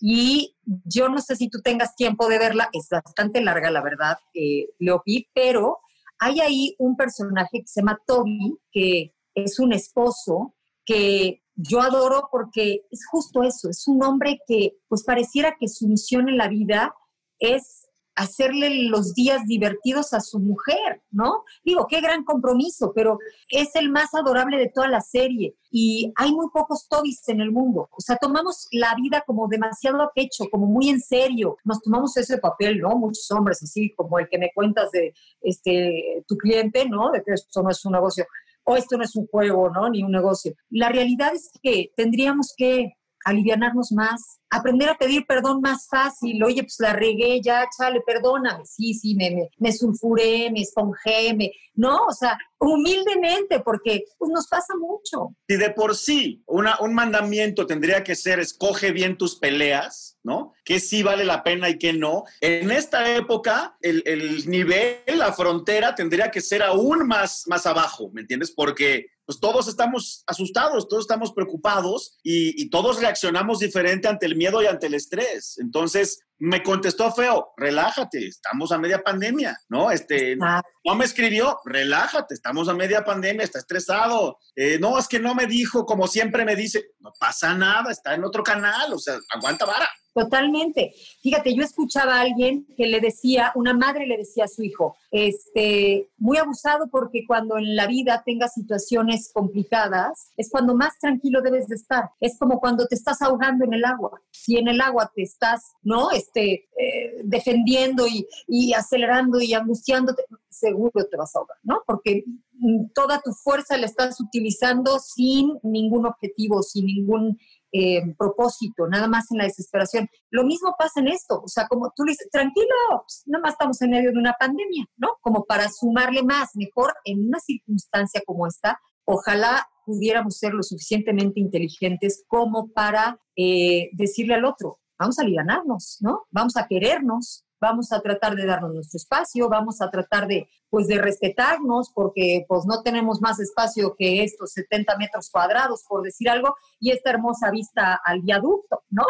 Y 0.00 0.56
yo 0.84 1.08
no 1.08 1.18
sé 1.20 1.36
si 1.36 1.48
tú 1.48 1.60
tengas 1.62 1.94
tiempo 1.96 2.28
de 2.28 2.38
verla, 2.38 2.68
es 2.72 2.88
bastante 2.90 3.40
larga, 3.40 3.70
la 3.70 3.82
verdad, 3.82 4.18
eh, 4.34 4.68
Leopi, 4.78 5.28
pero 5.34 5.78
hay 6.24 6.40
ahí 6.40 6.74
un 6.78 6.96
personaje 6.96 7.60
que 7.60 7.66
se 7.66 7.80
llama 7.80 8.00
Toby, 8.06 8.58
que 8.72 9.14
es 9.34 9.58
un 9.58 9.74
esposo 9.74 10.54
que 10.86 11.42
yo 11.54 11.80
adoro 11.82 12.28
porque 12.32 12.86
es 12.90 13.06
justo 13.06 13.42
eso, 13.42 13.68
es 13.68 13.86
un 13.86 14.02
hombre 14.02 14.38
que 14.46 14.78
pues 14.88 15.04
pareciera 15.04 15.56
que 15.60 15.68
su 15.68 15.86
misión 15.86 16.28
en 16.30 16.38
la 16.38 16.48
vida 16.48 16.94
es 17.38 17.86
hacerle 18.14 18.88
los 18.88 19.14
días 19.14 19.44
divertidos 19.46 20.12
a 20.14 20.20
su 20.20 20.38
mujer, 20.38 21.02
¿no? 21.10 21.44
Digo, 21.64 21.86
qué 21.88 22.00
gran 22.00 22.24
compromiso, 22.24 22.92
pero 22.94 23.18
es 23.48 23.74
el 23.74 23.90
más 23.90 24.14
adorable 24.14 24.58
de 24.58 24.68
toda 24.68 24.88
la 24.88 25.00
serie 25.00 25.56
y 25.70 26.12
hay 26.16 26.32
muy 26.32 26.46
pocos 26.52 26.86
Tobis 26.88 27.28
en 27.28 27.40
el 27.40 27.50
mundo. 27.50 27.88
O 27.90 28.00
sea, 28.00 28.16
tomamos 28.16 28.68
la 28.70 28.94
vida 28.94 29.24
como 29.26 29.48
demasiado 29.48 30.00
a 30.02 30.12
pecho, 30.12 30.44
como 30.50 30.66
muy 30.66 30.88
en 30.88 31.00
serio. 31.00 31.56
Nos 31.64 31.82
tomamos 31.82 32.16
ese 32.16 32.38
papel, 32.38 32.78
¿no? 32.78 32.90
Muchos 32.96 33.28
hombres, 33.32 33.62
así 33.62 33.92
como 33.96 34.18
el 34.20 34.28
que 34.28 34.38
me 34.38 34.52
cuentas 34.54 34.92
de 34.92 35.14
este, 35.40 36.24
tu 36.28 36.36
cliente, 36.36 36.88
¿no? 36.88 37.10
De 37.10 37.22
que 37.24 37.32
esto 37.32 37.62
no 37.62 37.70
es 37.70 37.84
un 37.84 37.92
negocio 37.92 38.24
o 38.64 38.76
esto 38.76 38.96
no 38.96 39.04
es 39.04 39.14
un 39.16 39.26
juego, 39.26 39.68
¿no? 39.70 39.90
Ni 39.90 40.02
un 40.02 40.12
negocio. 40.12 40.54
La 40.70 40.88
realidad 40.88 41.34
es 41.34 41.50
que 41.62 41.92
tendríamos 41.96 42.54
que 42.56 42.96
alivianarnos 43.24 43.90
más, 43.92 44.38
aprender 44.50 44.88
a 44.88 44.98
pedir 44.98 45.26
perdón 45.26 45.60
más 45.60 45.88
fácil. 45.88 46.42
Oye, 46.44 46.62
pues 46.62 46.76
la 46.78 46.92
regué, 46.92 47.40
ya, 47.42 47.66
chale, 47.76 48.00
perdóname. 48.06 48.64
Sí, 48.66 48.94
sí, 48.94 49.14
me, 49.16 49.30
me, 49.30 49.48
me 49.58 49.72
sulfuré, 49.72 50.50
me 50.50 50.60
esponjé, 50.60 51.34
me... 51.34 51.50
No, 51.76 52.04
o 52.06 52.12
sea, 52.12 52.38
humildemente, 52.60 53.58
porque 53.58 54.04
pues, 54.16 54.30
nos 54.30 54.46
pasa 54.46 54.74
mucho. 54.78 55.34
Si 55.48 55.56
de 55.56 55.70
por 55.70 55.96
sí 55.96 56.44
una, 56.46 56.78
un 56.80 56.94
mandamiento 56.94 57.66
tendría 57.66 58.04
que 58.04 58.14
ser 58.14 58.38
escoge 58.38 58.92
bien 58.92 59.18
tus 59.18 59.36
peleas, 59.36 60.16
¿no? 60.22 60.52
Que 60.64 60.78
sí 60.78 61.02
vale 61.02 61.24
la 61.24 61.42
pena 61.42 61.68
y 61.68 61.78
que 61.78 61.92
no. 61.92 62.22
En 62.40 62.70
esta 62.70 63.16
época, 63.16 63.76
el, 63.80 64.04
el 64.06 64.48
nivel, 64.48 65.00
la 65.16 65.32
frontera 65.32 65.96
tendría 65.96 66.30
que 66.30 66.40
ser 66.40 66.62
aún 66.62 67.08
más, 67.08 67.42
más 67.48 67.66
abajo, 67.66 68.08
¿me 68.12 68.20
entiendes? 68.20 68.52
Porque 68.52 69.08
pues 69.26 69.40
todos 69.40 69.68
estamos 69.68 70.22
asustados, 70.26 70.88
todos 70.88 71.04
estamos 71.04 71.32
preocupados 71.32 72.18
y, 72.22 72.60
y 72.62 72.70
todos 72.70 73.00
reaccionamos 73.00 73.58
diferente 73.58 74.08
ante 74.08 74.26
el 74.26 74.36
miedo 74.36 74.62
y 74.62 74.66
ante 74.66 74.86
el 74.86 74.94
estrés. 74.94 75.56
Entonces, 75.58 76.20
me 76.38 76.62
contestó 76.62 77.12
feo, 77.12 77.52
relájate, 77.56 78.26
estamos 78.26 78.72
a 78.72 78.78
media 78.78 79.02
pandemia, 79.02 79.56
¿no? 79.68 79.90
Este, 79.90 80.36
no 80.36 80.94
me 80.94 81.04
escribió, 81.04 81.58
relájate, 81.64 82.34
estamos 82.34 82.68
a 82.68 82.74
media 82.74 83.04
pandemia, 83.04 83.44
está 83.44 83.58
estresado. 83.58 84.38
Eh, 84.56 84.78
no, 84.80 84.98
es 84.98 85.08
que 85.08 85.20
no 85.20 85.34
me 85.34 85.46
dijo 85.46 85.86
como 85.86 86.06
siempre 86.06 86.44
me 86.44 86.56
dice, 86.56 86.84
no 86.98 87.12
pasa 87.18 87.54
nada, 87.54 87.90
está 87.90 88.14
en 88.14 88.24
otro 88.24 88.42
canal, 88.42 88.92
o 88.92 88.98
sea, 88.98 89.18
aguanta 89.34 89.64
vara. 89.64 89.88
Totalmente. 90.14 90.94
Fíjate, 91.22 91.54
yo 91.56 91.64
escuchaba 91.64 92.14
a 92.14 92.20
alguien 92.20 92.66
que 92.76 92.86
le 92.86 93.00
decía, 93.00 93.50
una 93.56 93.74
madre 93.74 94.06
le 94.06 94.16
decía 94.16 94.44
a 94.44 94.48
su 94.48 94.62
hijo, 94.62 94.96
este, 95.10 96.08
muy 96.18 96.38
abusado 96.38 96.88
porque 96.88 97.24
cuando 97.26 97.58
en 97.58 97.74
la 97.74 97.88
vida 97.88 98.22
tengas 98.24 98.54
situaciones 98.54 99.32
complicadas, 99.34 100.30
es 100.36 100.50
cuando 100.50 100.76
más 100.76 100.96
tranquilo 101.00 101.42
debes 101.42 101.66
de 101.66 101.74
estar. 101.74 102.10
Es 102.20 102.38
como 102.38 102.60
cuando 102.60 102.86
te 102.86 102.94
estás 102.94 103.22
ahogando 103.22 103.64
en 103.64 103.74
el 103.74 103.84
agua. 103.84 104.22
Si 104.30 104.56
en 104.56 104.68
el 104.68 104.80
agua 104.80 105.10
te 105.12 105.22
estás, 105.22 105.72
¿no? 105.82 106.12
Este, 106.12 106.68
eh, 106.78 107.20
defendiendo 107.24 108.06
y, 108.06 108.24
y 108.46 108.72
acelerando 108.72 109.40
y 109.40 109.52
angustiándote, 109.52 110.22
seguro 110.48 111.04
te 111.10 111.16
vas 111.16 111.34
a 111.34 111.40
ahogar, 111.40 111.58
¿no? 111.62 111.82
Porque 111.86 112.24
mm, 112.52 112.86
toda 112.94 113.20
tu 113.20 113.32
fuerza 113.32 113.76
la 113.76 113.86
estás 113.86 114.20
utilizando 114.20 114.98
sin 114.98 115.58
ningún 115.62 116.06
objetivo, 116.06 116.62
sin 116.62 116.86
ningún 116.86 117.38
eh, 117.76 118.02
propósito, 118.16 118.86
nada 118.86 119.08
más 119.08 119.24
en 119.32 119.38
la 119.38 119.44
desesperación. 119.44 120.08
Lo 120.30 120.44
mismo 120.44 120.76
pasa 120.78 121.00
en 121.00 121.08
esto, 121.08 121.42
o 121.42 121.48
sea, 121.48 121.66
como 121.66 121.92
tú 121.96 122.04
le 122.04 122.12
dices, 122.12 122.28
tranquilo, 122.30 122.68
pues, 123.04 123.24
nada 123.26 123.42
más 123.42 123.52
estamos 123.54 123.82
en 123.82 123.90
medio 123.90 124.12
de 124.12 124.18
una 124.18 124.34
pandemia, 124.38 124.84
¿no? 124.96 125.08
Como 125.20 125.44
para 125.44 125.68
sumarle 125.68 126.22
más, 126.22 126.50
mejor 126.54 126.94
en 127.04 127.26
una 127.26 127.40
circunstancia 127.40 128.22
como 128.24 128.46
esta, 128.46 128.78
ojalá 129.04 129.66
pudiéramos 129.84 130.38
ser 130.38 130.54
lo 130.54 130.62
suficientemente 130.62 131.40
inteligentes 131.40 132.22
como 132.28 132.68
para 132.68 133.18
eh, 133.34 133.90
decirle 133.92 134.34
al 134.34 134.44
otro, 134.44 134.78
vamos 134.96 135.18
a 135.18 135.22
alivianarnos, 135.22 135.98
¿no? 136.00 136.22
Vamos 136.30 136.56
a 136.56 136.68
querernos, 136.68 137.44
vamos 137.64 137.92
a 137.92 138.00
tratar 138.00 138.36
de 138.36 138.44
darnos 138.44 138.74
nuestro 138.74 138.98
espacio, 138.98 139.48
vamos 139.48 139.80
a 139.80 139.90
tratar 139.90 140.26
de, 140.28 140.48
pues, 140.68 140.86
de 140.86 140.98
respetarnos, 140.98 141.90
porque 141.94 142.44
pues 142.46 142.66
no 142.66 142.82
tenemos 142.82 143.20
más 143.20 143.40
espacio 143.40 143.96
que 143.98 144.22
estos 144.22 144.52
70 144.52 144.96
metros 144.98 145.30
cuadrados, 145.30 145.84
por 145.88 146.02
decir 146.02 146.28
algo, 146.28 146.54
y 146.78 146.90
esta 146.90 147.10
hermosa 147.10 147.50
vista 147.50 148.00
al 148.04 148.20
viaducto, 148.20 148.84
¿no? 148.90 149.04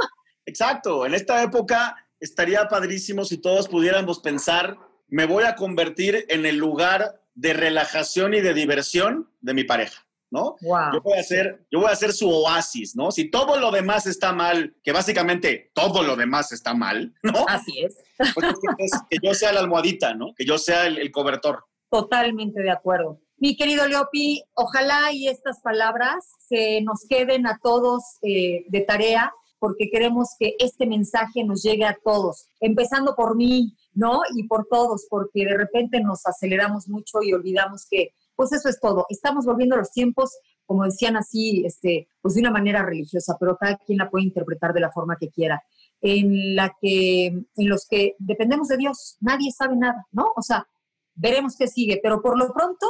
Exacto, 0.47 1.05
en 1.05 1.15
esta 1.15 1.43
época 1.43 1.97
estaría 2.21 2.69
padrísimo 2.69 3.25
si 3.25 3.39
todos 3.39 3.69
pudiéramos 3.69 4.21
pensar, 4.21 4.79
me 5.09 5.27
voy 5.27 5.45
a 5.45 5.57
convertir 5.57 6.25
en 6.29 6.47
el 6.47 6.57
lugar 6.57 7.21
de 7.35 7.53
relajación 7.53 8.35
y 8.35 8.41
de 8.41 8.55
diversión 8.55 9.31
de 9.41 9.55
mi 9.55 9.65
pareja, 9.65 10.07
¿no? 10.35 10.57
Wow. 10.63 10.95
Yo 10.95 11.01
voy 11.01 11.19
a 11.19 11.23
ser, 11.23 11.65
yo 11.71 11.79
voy 11.79 11.91
a 11.91 11.95
ser 11.95 12.13
su 12.13 12.29
oasis, 12.29 12.97
¿no? 12.97 13.13
Si 13.13 13.31
todo 13.31 13.57
lo 13.61 13.71
demás 13.71 14.07
está 14.07 14.33
mal, 14.33 14.75
que 14.83 14.91
básicamente 14.91 15.71
todo 15.73 16.03
lo 16.03 16.17
demás 16.17 16.51
está 16.51 16.75
mal, 16.75 17.15
¿no? 17.23 17.45
Así 17.47 17.81
es. 17.81 17.97
Pues 18.35 18.49
es 18.79 18.91
que 19.09 19.19
yo 19.23 19.33
sea 19.33 19.53
la 19.53 19.61
almohadita, 19.61 20.13
¿no? 20.15 20.35
Que 20.37 20.45
yo 20.45 20.59
sea 20.59 20.89
el, 20.89 20.99
el 20.99 21.13
cobertor. 21.13 21.65
Totalmente 21.89 22.61
de 22.63 22.71
acuerdo. 22.73 23.21
Mi 23.37 23.57
querido 23.57 23.87
Leopi, 23.87 24.43
ojalá 24.55 25.13
y 25.13 25.29
estas 25.29 25.61
palabras 25.61 26.25
se 26.49 26.81
nos 26.83 27.07
queden 27.09 27.47
a 27.47 27.61
todos 27.63 28.03
eh, 28.23 28.65
de 28.69 28.81
tarea, 28.81 29.33
porque 29.61 29.89
queremos 29.89 30.31
que 30.39 30.57
este 30.59 30.87
mensaje 30.87 31.45
nos 31.45 31.63
llegue 31.63 31.85
a 31.85 31.97
todos, 32.05 32.47
empezando 32.61 33.15
por 33.15 33.37
mí, 33.37 33.77
¿no? 33.95 34.21
Y 34.35 34.49
por 34.49 34.67
todos, 34.69 35.07
porque 35.09 35.45
de 35.45 35.57
repente 35.57 36.01
nos 36.01 36.27
aceleramos 36.27 36.89
mucho 36.89 37.23
y 37.23 37.33
olvidamos 37.33 37.87
que, 37.89 38.15
pues 38.37 38.53
eso 38.53 38.69
es 38.69 38.81
todo. 38.81 39.07
Estamos 39.09 39.45
volviendo 39.45 39.75
a 39.75 39.79
los 39.79 39.91
tiempos, 39.91 40.37
como 40.67 40.85
decían 40.85 41.17
así, 41.17 41.63
este, 41.65 42.09
pues 42.21 42.35
de 42.35 42.41
una 42.41 42.51
manera 42.51 42.85
religiosa, 42.85 43.37
pero 43.39 43.57
cada 43.57 43.77
quien 43.79 43.99
la 43.99 44.11
puede 44.11 44.25
interpretar 44.25 44.73
de 44.73 44.81
la 44.81 44.93
forma 44.93 45.17
que 45.19 45.31
quiera, 45.31 45.63
en 46.01 46.55
la 46.55 46.75
que, 46.81 47.27
en 47.27 47.69
los 47.69 47.87
que 47.89 48.15
dependemos 48.19 48.69
de 48.69 48.77
Dios, 48.77 49.17
nadie 49.21 49.51
sabe 49.51 49.77
nada, 49.77 50.07
¿no? 50.13 50.33
O 50.37 50.43
sea, 50.43 50.67
veremos 51.15 51.57
qué 51.57 51.69
sigue, 51.69 52.01
pero 52.03 52.21
por 52.23 52.39
lo 52.39 52.53
pronto, 52.53 52.87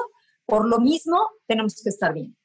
por 0.46 0.68
lo 0.68 0.78
mismo, 0.78 1.28
tenemos 1.46 1.80
que 1.83 1.90
estar 1.90 2.12
bien. 2.12 2.37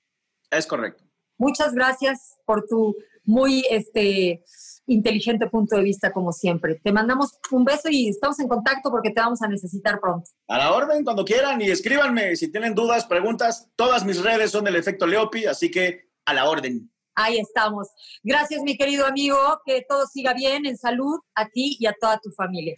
Es 0.52 0.68
correcto. 0.68 1.04
Muchas 1.38 1.74
gracias 1.74 2.38
por 2.46 2.66
tu 2.68 2.96
muy 3.30 3.64
este, 3.70 4.44
inteligente 4.88 5.48
punto 5.48 5.76
de 5.76 5.84
vista 5.84 6.12
como 6.12 6.34
siempre. 6.34 6.82
Te 6.84 6.92
mandamos 6.92 7.38
un 7.52 7.64
beso 7.64 7.90
y 7.90 8.10
estamos 8.10 8.40
en 8.40 8.48
contacto 8.48 8.90
porque 8.90 9.12
te 9.12 9.22
vamos 9.22 9.44
a 9.44 9.48
necesitar 9.48 10.00
pronto. 10.02 10.28
A 10.48 10.58
la 10.58 10.74
orden, 10.74 11.04
cuando 11.04 11.24
quieran, 11.24 11.62
y 11.62 11.70
escríbanme 11.70 12.36
si 12.36 12.52
tienen 12.52 12.74
dudas, 12.74 13.06
preguntas. 13.06 13.70
Todas 13.76 14.04
mis 14.04 14.24
redes 14.24 14.50
son 14.50 14.64
del 14.64 14.76
efecto 14.76 15.06
Leopi, 15.06 15.46
así 15.46 15.70
que 15.70 16.10
a 16.26 16.34
la 16.34 16.50
orden. 16.50 16.92
Ahí 17.14 17.38
estamos. 17.38 17.90
Gracias, 18.24 18.64
mi 18.64 18.76
querido 18.78 19.06
amigo. 19.06 19.38
Que 19.64 19.86
todo 19.88 20.08
siga 20.08 20.34
bien, 20.34 20.66
en 20.66 20.78
salud, 20.78 21.20
a 21.36 21.48
ti 21.50 21.78
y 21.80 21.86
a 21.86 21.94
toda 22.00 22.18
tu 22.18 22.32
familia. 22.32 22.74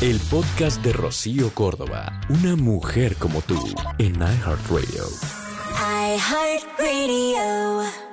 El 0.00 0.20
podcast 0.30 0.80
de 0.82 0.92
Rocío 0.92 1.52
Córdoba, 1.52 2.20
una 2.28 2.54
mujer 2.54 3.16
como 3.16 3.40
tú, 3.42 3.58
en 3.98 4.14
iHeartRadio. 4.14 5.04
iHeartRadio. 6.14 8.09